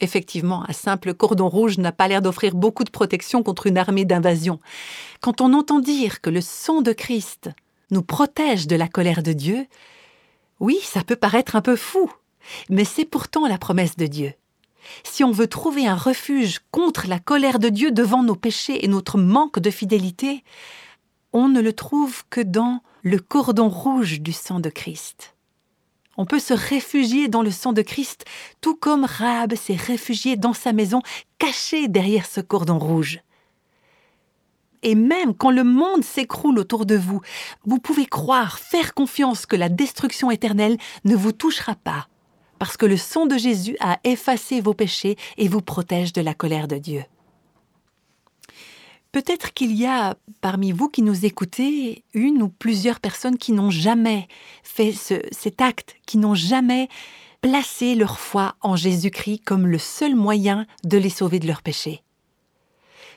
Effectivement, 0.00 0.64
un 0.68 0.72
simple 0.72 1.12
cordon 1.12 1.48
rouge 1.48 1.78
n'a 1.78 1.92
pas 1.92 2.06
l'air 2.06 2.22
d'offrir 2.22 2.54
beaucoup 2.54 2.84
de 2.84 2.90
protection 2.90 3.42
contre 3.42 3.66
une 3.66 3.78
armée 3.78 4.04
d'invasion. 4.04 4.60
Quand 5.20 5.40
on 5.40 5.52
entend 5.54 5.80
dire 5.80 6.20
que 6.20 6.30
le 6.30 6.40
sang 6.40 6.82
de 6.82 6.92
Christ 6.92 7.50
nous 7.90 8.02
protège 8.02 8.66
de 8.66 8.76
la 8.76 8.86
colère 8.86 9.22
de 9.22 9.32
Dieu, 9.32 9.66
oui, 10.60 10.78
ça 10.82 11.02
peut 11.02 11.16
paraître 11.16 11.56
un 11.56 11.62
peu 11.62 11.76
fou, 11.76 12.10
mais 12.68 12.84
c'est 12.84 13.04
pourtant 13.04 13.46
la 13.46 13.58
promesse 13.58 13.96
de 13.96 14.06
Dieu. 14.06 14.34
Si 15.02 15.24
on 15.24 15.32
veut 15.32 15.48
trouver 15.48 15.86
un 15.86 15.96
refuge 15.96 16.60
contre 16.70 17.08
la 17.08 17.18
colère 17.18 17.58
de 17.58 17.68
Dieu 17.68 17.90
devant 17.90 18.22
nos 18.22 18.36
péchés 18.36 18.84
et 18.84 18.88
notre 18.88 19.18
manque 19.18 19.58
de 19.58 19.70
fidélité, 19.70 20.44
on 21.32 21.48
ne 21.48 21.60
le 21.60 21.72
trouve 21.72 22.24
que 22.30 22.40
dans 22.40 22.82
le 23.02 23.18
cordon 23.18 23.68
rouge 23.68 24.20
du 24.20 24.32
sang 24.32 24.60
de 24.60 24.70
Christ. 24.70 25.34
On 26.20 26.26
peut 26.26 26.40
se 26.40 26.52
réfugier 26.52 27.28
dans 27.28 27.42
le 27.42 27.52
sang 27.52 27.72
de 27.72 27.80
Christ, 27.80 28.24
tout 28.60 28.74
comme 28.74 29.04
Rahab 29.04 29.54
s'est 29.54 29.76
réfugié 29.76 30.36
dans 30.36 30.52
sa 30.52 30.72
maison, 30.72 31.00
caché 31.38 31.86
derrière 31.86 32.26
ce 32.26 32.40
cordon 32.40 32.80
rouge. 32.80 33.20
Et 34.82 34.96
même 34.96 35.32
quand 35.32 35.52
le 35.52 35.62
monde 35.62 36.04
s'écroule 36.04 36.58
autour 36.58 36.86
de 36.86 36.96
vous, 36.96 37.20
vous 37.64 37.78
pouvez 37.78 38.04
croire, 38.04 38.58
faire 38.58 38.94
confiance 38.94 39.46
que 39.46 39.54
la 39.54 39.68
destruction 39.68 40.32
éternelle 40.32 40.76
ne 41.04 41.14
vous 41.14 41.32
touchera 41.32 41.76
pas, 41.76 42.08
parce 42.58 42.76
que 42.76 42.86
le 42.86 42.96
sang 42.96 43.26
de 43.26 43.38
Jésus 43.38 43.76
a 43.78 44.00
effacé 44.02 44.60
vos 44.60 44.74
péchés 44.74 45.16
et 45.36 45.46
vous 45.46 45.62
protège 45.62 46.12
de 46.12 46.20
la 46.20 46.34
colère 46.34 46.66
de 46.66 46.78
Dieu. 46.78 47.04
Peut-être 49.10 49.54
qu'il 49.54 49.74
y 49.74 49.86
a 49.86 50.16
parmi 50.40 50.70
vous 50.70 50.88
qui 50.88 51.02
nous 51.02 51.24
écoutez 51.24 52.04
une 52.12 52.42
ou 52.42 52.48
plusieurs 52.48 53.00
personnes 53.00 53.38
qui 53.38 53.52
n'ont 53.52 53.70
jamais 53.70 54.28
fait 54.62 54.92
cet 54.92 55.62
acte, 55.62 55.96
qui 56.06 56.18
n'ont 56.18 56.34
jamais 56.34 56.88
placé 57.40 57.94
leur 57.94 58.18
foi 58.18 58.56
en 58.60 58.76
Jésus-Christ 58.76 59.40
comme 59.44 59.66
le 59.66 59.78
seul 59.78 60.14
moyen 60.14 60.66
de 60.84 60.98
les 60.98 61.10
sauver 61.10 61.38
de 61.38 61.46
leurs 61.46 61.62
péchés. 61.62 62.02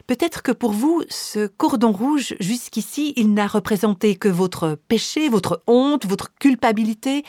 Peut-être 0.07 0.41
que 0.41 0.51
pour 0.51 0.71
vous, 0.71 1.03
ce 1.09 1.47
cordon 1.47 1.91
rouge, 1.91 2.35
jusqu'ici, 2.39 3.13
il 3.17 3.33
n'a 3.33 3.47
représenté 3.47 4.15
que 4.15 4.29
votre 4.29 4.77
péché, 4.87 5.29
votre 5.29 5.61
honte, 5.67 6.05
votre 6.05 6.33
culpabilité. 6.35 7.23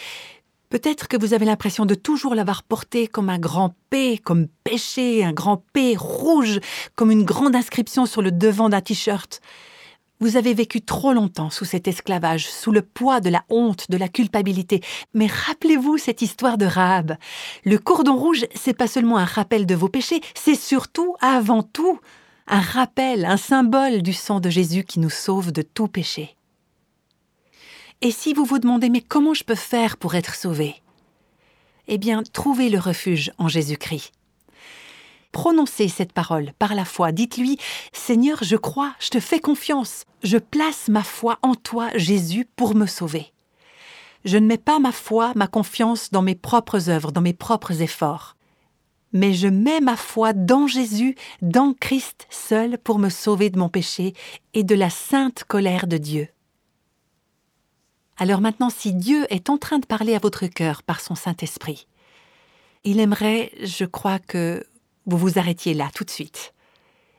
Peut-être 0.73 1.07
que 1.07 1.19
vous 1.19 1.35
avez 1.35 1.45
l'impression 1.45 1.85
de 1.85 1.95
toujours 1.95 2.35
l'avoir 2.35 2.63
porté 2.63 3.07
comme 3.07 3.29
un 3.29 3.39
grand 3.39 3.75
P, 3.91 4.17
comme 4.17 4.47
péché, 4.65 5.23
un 5.23 5.35
grand 5.35 5.63
P 5.75 5.97
rouge, 5.99 6.61
comme 6.95 7.11
une 7.11 7.25
grande 7.25 7.55
inscription 7.55 8.07
sur 8.07 8.23
le 8.23 8.33
devant 8.33 8.71
d'un 8.71 8.81
t-shirt. 8.81 9.43
Vous 10.19 10.39
avez 10.39 10.55
vécu 10.55 10.81
trop 10.81 11.13
longtemps 11.13 11.51
sous 11.51 11.67
cet 11.67 11.89
esclavage, 11.89 12.49
sous 12.49 12.73
le 12.73 12.81
poids 12.81 13.21
de 13.21 13.29
la 13.29 13.45
honte, 13.51 13.91
de 13.91 13.99
la 13.99 14.09
culpabilité. 14.09 14.81
Mais 15.13 15.27
rappelez-vous 15.27 15.99
cette 15.99 16.23
histoire 16.23 16.57
de 16.57 16.65
Rahab. 16.65 17.19
Le 17.67 17.77
cordon 17.77 18.17
rouge, 18.17 18.47
c'est 18.55 18.73
pas 18.73 18.89
seulement 18.89 19.19
un 19.19 19.27
rappel 19.27 19.67
de 19.67 19.75
vos 19.75 19.91
péchés, 19.91 20.23
c'est 20.35 20.55
surtout, 20.55 21.17
avant 21.21 21.63
tout, 21.63 22.01
un 22.47 22.61
rappel, 22.61 23.27
un 23.27 23.37
symbole 23.37 24.01
du 24.01 24.15
sang 24.15 24.41
de 24.41 24.49
Jésus 24.49 24.85
qui 24.85 25.01
nous 25.01 25.11
sauve 25.11 25.53
de 25.53 25.61
tout 25.61 25.89
péché. 25.89 26.35
Et 28.05 28.11
si 28.11 28.35
vous 28.35 28.45
vous 28.45 28.59
demandez 28.59 28.91
mais 28.91 29.01
comment 29.01 29.33
je 29.33 29.45
peux 29.45 29.55
faire 29.55 29.97
pour 29.97 30.17
être 30.17 30.35
sauvé? 30.35 30.83
Eh 31.87 31.99
bien, 31.99 32.25
trouvez 32.33 32.69
le 32.69 32.81
refuge 32.81 33.31
en 33.39 33.47
Jésus-Christ. 33.47 34.11
Prononcez 35.31 35.87
cette 35.87 36.13
parole 36.13 36.53
par 36.59 36.75
la 36.75 36.85
foi. 36.85 37.13
Dites-lui 37.13 37.59
Seigneur, 37.93 38.43
je 38.43 38.57
crois, 38.57 38.93
je 38.99 39.09
te 39.09 39.21
fais 39.21 39.39
confiance. 39.39 40.05
Je 40.25 40.37
place 40.37 40.89
ma 40.89 41.05
foi 41.05 41.39
en 41.43 41.55
toi, 41.55 41.91
Jésus, 41.95 42.45
pour 42.57 42.75
me 42.75 42.87
sauver. 42.87 43.33
Je 44.25 44.37
ne 44.37 44.47
mets 44.47 44.59
pas 44.59 44.81
ma 44.81 44.93
foi, 44.93 45.33
ma 45.37 45.47
confiance 45.47 46.11
dans 46.11 46.23
mes 46.23 46.35
propres 46.35 46.91
œuvres, 46.91 47.13
dans 47.13 47.23
mes 47.23 47.33
propres 47.33 47.83
efforts 47.83 48.37
mais 49.15 49.35
je 49.35 49.47
mets 49.47 49.81
ma 49.81 49.97
foi 49.97 50.33
dans 50.33 50.67
Jésus, 50.67 51.17
dans 51.43 51.75
Christ 51.75 52.27
seul 52.31 52.79
pour 52.79 52.99
me 52.99 53.11
sauver 53.11 53.51
de 53.51 53.59
mon 53.59 53.69
péché 53.69 54.15
et 54.55 54.65
de 54.65 54.75
la 54.75 54.89
sainte 54.89 55.45
colère 55.45 55.87
de 55.87 55.99
Dieu. 55.99 56.29
Alors 58.23 58.41
maintenant, 58.41 58.71
si 58.71 58.95
Dieu 58.95 59.27
est 59.31 59.51
en 59.51 59.59
train 59.59 59.81
de 59.81 59.85
parler 59.85 60.15
à 60.15 60.21
votre 60.21 60.47
cœur 60.47 60.85
par 60.85 61.01
son 61.01 61.17
Saint-Esprit, 61.17 61.89
il 62.85 63.01
aimerait, 63.01 63.51
je 63.65 63.85
crois, 63.85 64.21
que 64.21 64.65
vous 65.07 65.17
vous 65.17 65.41
arrêtiez 65.41 65.75
là 65.75 65.91
tout 65.93 66.05
de 66.05 66.11
suite 66.11 66.55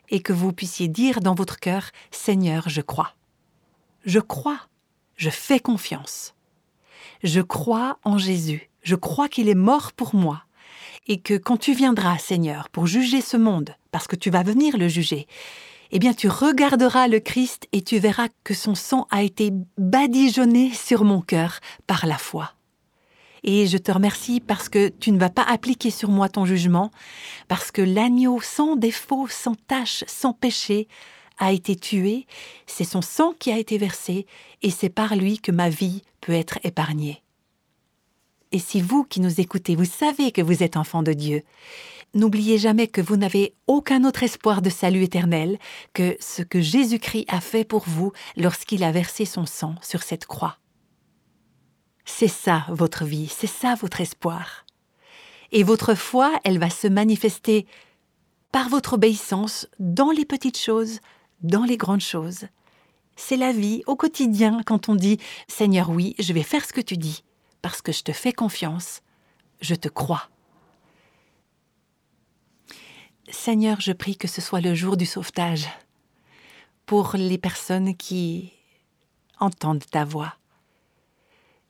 et 0.07 0.21
que 0.21 0.31
vous 0.31 0.53
puissiez 0.53 0.87
dire 0.87 1.19
dans 1.19 1.35
votre 1.35 1.59
cœur, 1.59 1.89
Seigneur, 2.11 2.69
je 2.69 2.79
crois. 2.79 3.15
Je 4.05 4.21
crois, 4.21 4.61
je 5.17 5.29
fais 5.29 5.59
confiance. 5.59 6.35
Je 7.21 7.41
crois 7.41 7.99
en 8.05 8.17
Jésus, 8.17 8.69
je 8.81 8.95
crois 8.95 9.27
qu'il 9.27 9.49
est 9.49 9.55
mort 9.55 9.91
pour 9.91 10.15
moi 10.15 10.45
et 11.07 11.19
que 11.19 11.33
quand 11.33 11.57
tu 11.57 11.73
viendras, 11.73 12.17
Seigneur, 12.17 12.69
pour 12.69 12.87
juger 12.87 13.19
ce 13.19 13.35
monde, 13.35 13.75
parce 13.91 14.07
que 14.07 14.15
tu 14.15 14.29
vas 14.29 14.43
venir 14.43 14.77
le 14.77 14.87
juger, 14.87 15.27
eh 15.95 15.99
bien 15.99 16.15
tu 16.15 16.27
regarderas 16.27 17.07
le 17.07 17.19
Christ 17.19 17.67
et 17.71 17.83
tu 17.83 17.99
verras 17.99 18.27
que 18.43 18.55
son 18.55 18.73
sang 18.73 19.05
a 19.11 19.21
été 19.21 19.51
badigeonné 19.77 20.73
sur 20.73 21.03
mon 21.03 21.21
cœur 21.21 21.59
par 21.85 22.07
la 22.07 22.17
foi. 22.17 22.53
Et 23.43 23.67
je 23.67 23.77
te 23.77 23.91
remercie 23.91 24.39
parce 24.39 24.69
que 24.69 24.89
tu 24.89 25.11
ne 25.11 25.19
vas 25.19 25.29
pas 25.29 25.43
appliquer 25.43 25.91
sur 25.91 26.09
moi 26.09 26.29
ton 26.29 26.45
jugement, 26.45 26.89
parce 27.47 27.69
que 27.69 27.83
l'agneau 27.83 28.41
sans 28.41 28.75
défaut, 28.75 29.27
sans 29.27 29.53
tache, 29.67 30.03
sans 30.07 30.33
péché, 30.33 30.87
a 31.37 31.51
été 31.51 31.75
tué, 31.75 32.25
c'est 32.65 32.85
son 32.85 33.03
sang 33.03 33.33
qui 33.37 33.51
a 33.51 33.59
été 33.59 33.77
versé, 33.77 34.25
et 34.63 34.71
c'est 34.71 34.89
par 34.89 35.15
lui 35.15 35.37
que 35.37 35.51
ma 35.51 35.69
vie 35.69 36.01
peut 36.21 36.33
être 36.33 36.57
épargnée. 36.63 37.21
Et 38.51 38.59
si 38.59 38.81
vous 38.81 39.03
qui 39.03 39.19
nous 39.19 39.41
écoutez, 39.41 39.75
vous 39.75 39.85
savez 39.85 40.31
que 40.31 40.41
vous 40.41 40.63
êtes 40.63 40.77
enfant 40.77 41.03
de 41.03 41.13
Dieu, 41.13 41.43
n'oubliez 42.13 42.57
jamais 42.57 42.87
que 42.87 43.01
vous 43.01 43.17
n'avez 43.17 43.55
aucun 43.67 44.03
autre 44.03 44.23
espoir 44.23 44.61
de 44.61 44.69
salut 44.69 45.03
éternel 45.03 45.57
que 45.93 46.15
ce 46.19 46.41
que 46.41 46.61
Jésus-Christ 46.61 47.25
a 47.27 47.41
fait 47.41 47.63
pour 47.63 47.83
vous 47.87 48.11
lorsqu'il 48.37 48.83
a 48.83 48.91
versé 48.91 49.25
son 49.25 49.45
sang 49.45 49.75
sur 49.81 50.03
cette 50.03 50.25
croix. 50.25 50.57
C'est 52.05 52.27
ça 52.27 52.65
votre 52.69 53.05
vie, 53.05 53.27
c'est 53.27 53.47
ça 53.47 53.75
votre 53.75 54.01
espoir. 54.01 54.65
Et 55.51 55.63
votre 55.63 55.93
foi, 55.95 56.39
elle 56.43 56.59
va 56.59 56.69
se 56.69 56.87
manifester 56.87 57.65
par 58.51 58.69
votre 58.69 58.93
obéissance 58.93 59.67
dans 59.79 60.11
les 60.11 60.25
petites 60.25 60.57
choses, 60.57 60.99
dans 61.41 61.63
les 61.63 61.77
grandes 61.77 62.01
choses. 62.01 62.45
C'est 63.15 63.37
la 63.37 63.51
vie 63.51 63.83
au 63.85 63.95
quotidien 63.95 64.61
quand 64.65 64.89
on 64.89 64.95
dit 64.95 65.19
Seigneur 65.47 65.89
oui, 65.89 66.15
je 66.19 66.33
vais 66.33 66.43
faire 66.43 66.65
ce 66.65 66.73
que 66.73 66.81
tu 66.81 66.97
dis 66.97 67.23
parce 67.61 67.81
que 67.81 67.91
je 67.91 68.03
te 68.03 68.11
fais 68.11 68.33
confiance, 68.33 69.01
je 69.61 69.75
te 69.75 69.87
crois. 69.87 70.29
Seigneur, 73.29 73.79
je 73.79 73.93
prie 73.93 74.17
que 74.17 74.27
ce 74.27 74.41
soit 74.41 74.61
le 74.61 74.75
jour 74.75 74.97
du 74.97 75.05
sauvetage 75.05 75.67
pour 76.85 77.15
les 77.15 77.37
personnes 77.37 77.95
qui 77.95 78.51
entendent 79.39 79.85
ta 79.89 80.03
voix. 80.03 80.35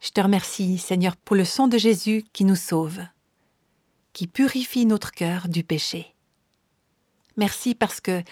Je 0.01 0.09
te 0.09 0.19
remercie, 0.19 0.79
Seigneur, 0.79 1.15
pour 1.15 1.35
le 1.35 1.45
sang 1.45 1.67
de 1.67 1.77
Jésus 1.77 2.25
qui 2.33 2.43
nous 2.43 2.55
sauve, 2.55 3.01
qui 4.13 4.27
purifie 4.27 4.85
notre 4.85 5.11
cœur 5.11 5.47
du 5.47 5.63
péché. 5.63 6.13
Merci 7.37 7.75
parce 7.75 8.01
que 8.01 8.23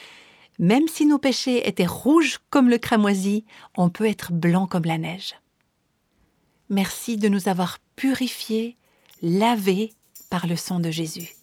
même 0.57 0.87
si 0.87 1.05
nos 1.05 1.19
péchés 1.19 1.67
étaient 1.67 1.85
rouges 1.85 2.39
comme 2.49 2.69
le 2.69 2.77
cramoisi, 2.77 3.45
on 3.77 3.89
peut 3.89 4.07
être 4.07 4.31
blanc 4.31 4.67
comme 4.67 4.85
la 4.85 4.97
neige. 4.97 5.35
Merci 6.69 7.17
de 7.17 7.29
nous 7.29 7.49
avoir 7.49 7.77
purifiés, 7.95 8.77
lavés 9.21 9.93
par 10.29 10.47
le 10.47 10.55
sang 10.55 10.79
de 10.79 10.89
Jésus. 10.89 11.35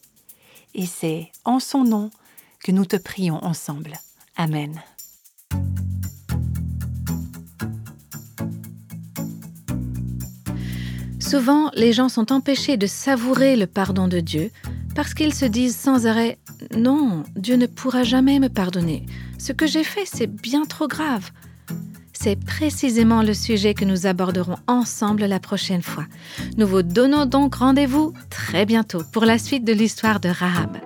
Et 0.78 0.86
c'est 0.86 1.32
en 1.44 1.58
son 1.58 1.82
nom 1.82 2.08
que 2.62 2.70
nous 2.70 2.84
te 2.84 2.94
prions 2.94 3.44
ensemble. 3.44 3.94
Amen. 4.36 4.80
Souvent, 11.18 11.72
les 11.74 11.92
gens 11.92 12.08
sont 12.08 12.30
empêchés 12.30 12.76
de 12.76 12.86
savourer 12.86 13.56
le 13.56 13.66
pardon 13.66 14.06
de 14.06 14.20
Dieu 14.20 14.52
parce 14.94 15.14
qu'ils 15.14 15.34
se 15.34 15.46
disent 15.46 15.76
sans 15.76 16.06
arrêt⁇ 16.06 16.38
Non, 16.78 17.24
Dieu 17.34 17.56
ne 17.56 17.66
pourra 17.66 18.04
jamais 18.04 18.38
me 18.38 18.48
pardonner. 18.48 19.04
Ce 19.36 19.50
que 19.50 19.66
j'ai 19.66 19.82
fait, 19.82 20.06
c'est 20.06 20.28
bien 20.28 20.64
trop 20.64 20.86
grave. 20.86 21.32
C'est 22.20 22.34
précisément 22.34 23.22
le 23.22 23.32
sujet 23.32 23.74
que 23.74 23.84
nous 23.84 24.06
aborderons 24.06 24.56
ensemble 24.66 25.24
la 25.26 25.38
prochaine 25.38 25.82
fois. 25.82 26.04
Nous 26.56 26.66
vous 26.66 26.82
donnons 26.82 27.26
donc 27.26 27.54
rendez-vous 27.54 28.12
très 28.28 28.66
bientôt 28.66 29.02
pour 29.12 29.24
la 29.24 29.38
suite 29.38 29.64
de 29.64 29.72
l'histoire 29.72 30.18
de 30.18 30.28
Rahab. 30.28 30.78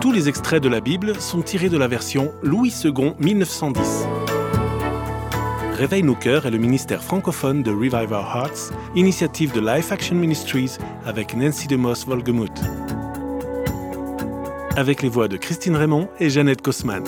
Tous 0.00 0.12
les 0.12 0.28
extraits 0.28 0.62
de 0.62 0.68
la 0.68 0.80
Bible 0.80 1.20
sont 1.20 1.42
tirés 1.42 1.68
de 1.68 1.76
la 1.76 1.88
version 1.88 2.30
Louis 2.44 2.72
II 2.84 3.14
1910. 3.18 4.15
Réveille 5.76 6.02
nos 6.02 6.14
cœurs 6.14 6.46
est 6.46 6.50
le 6.50 6.56
ministère 6.56 7.04
francophone 7.04 7.62
de 7.62 7.70
Revive 7.70 8.10
Our 8.10 8.34
Hearts, 8.34 8.72
initiative 8.94 9.52
de 9.52 9.60
Life 9.60 9.92
Action 9.92 10.16
Ministries 10.16 10.78
avec 11.04 11.36
Nancy 11.36 11.68
DeMoss 11.68 12.06
Volgemuth. 12.06 12.62
Avec 14.74 15.02
les 15.02 15.10
voix 15.10 15.28
de 15.28 15.36
Christine 15.36 15.76
Raymond 15.76 16.08
et 16.18 16.30
Jeannette 16.30 16.62
Kosman. 16.62 17.04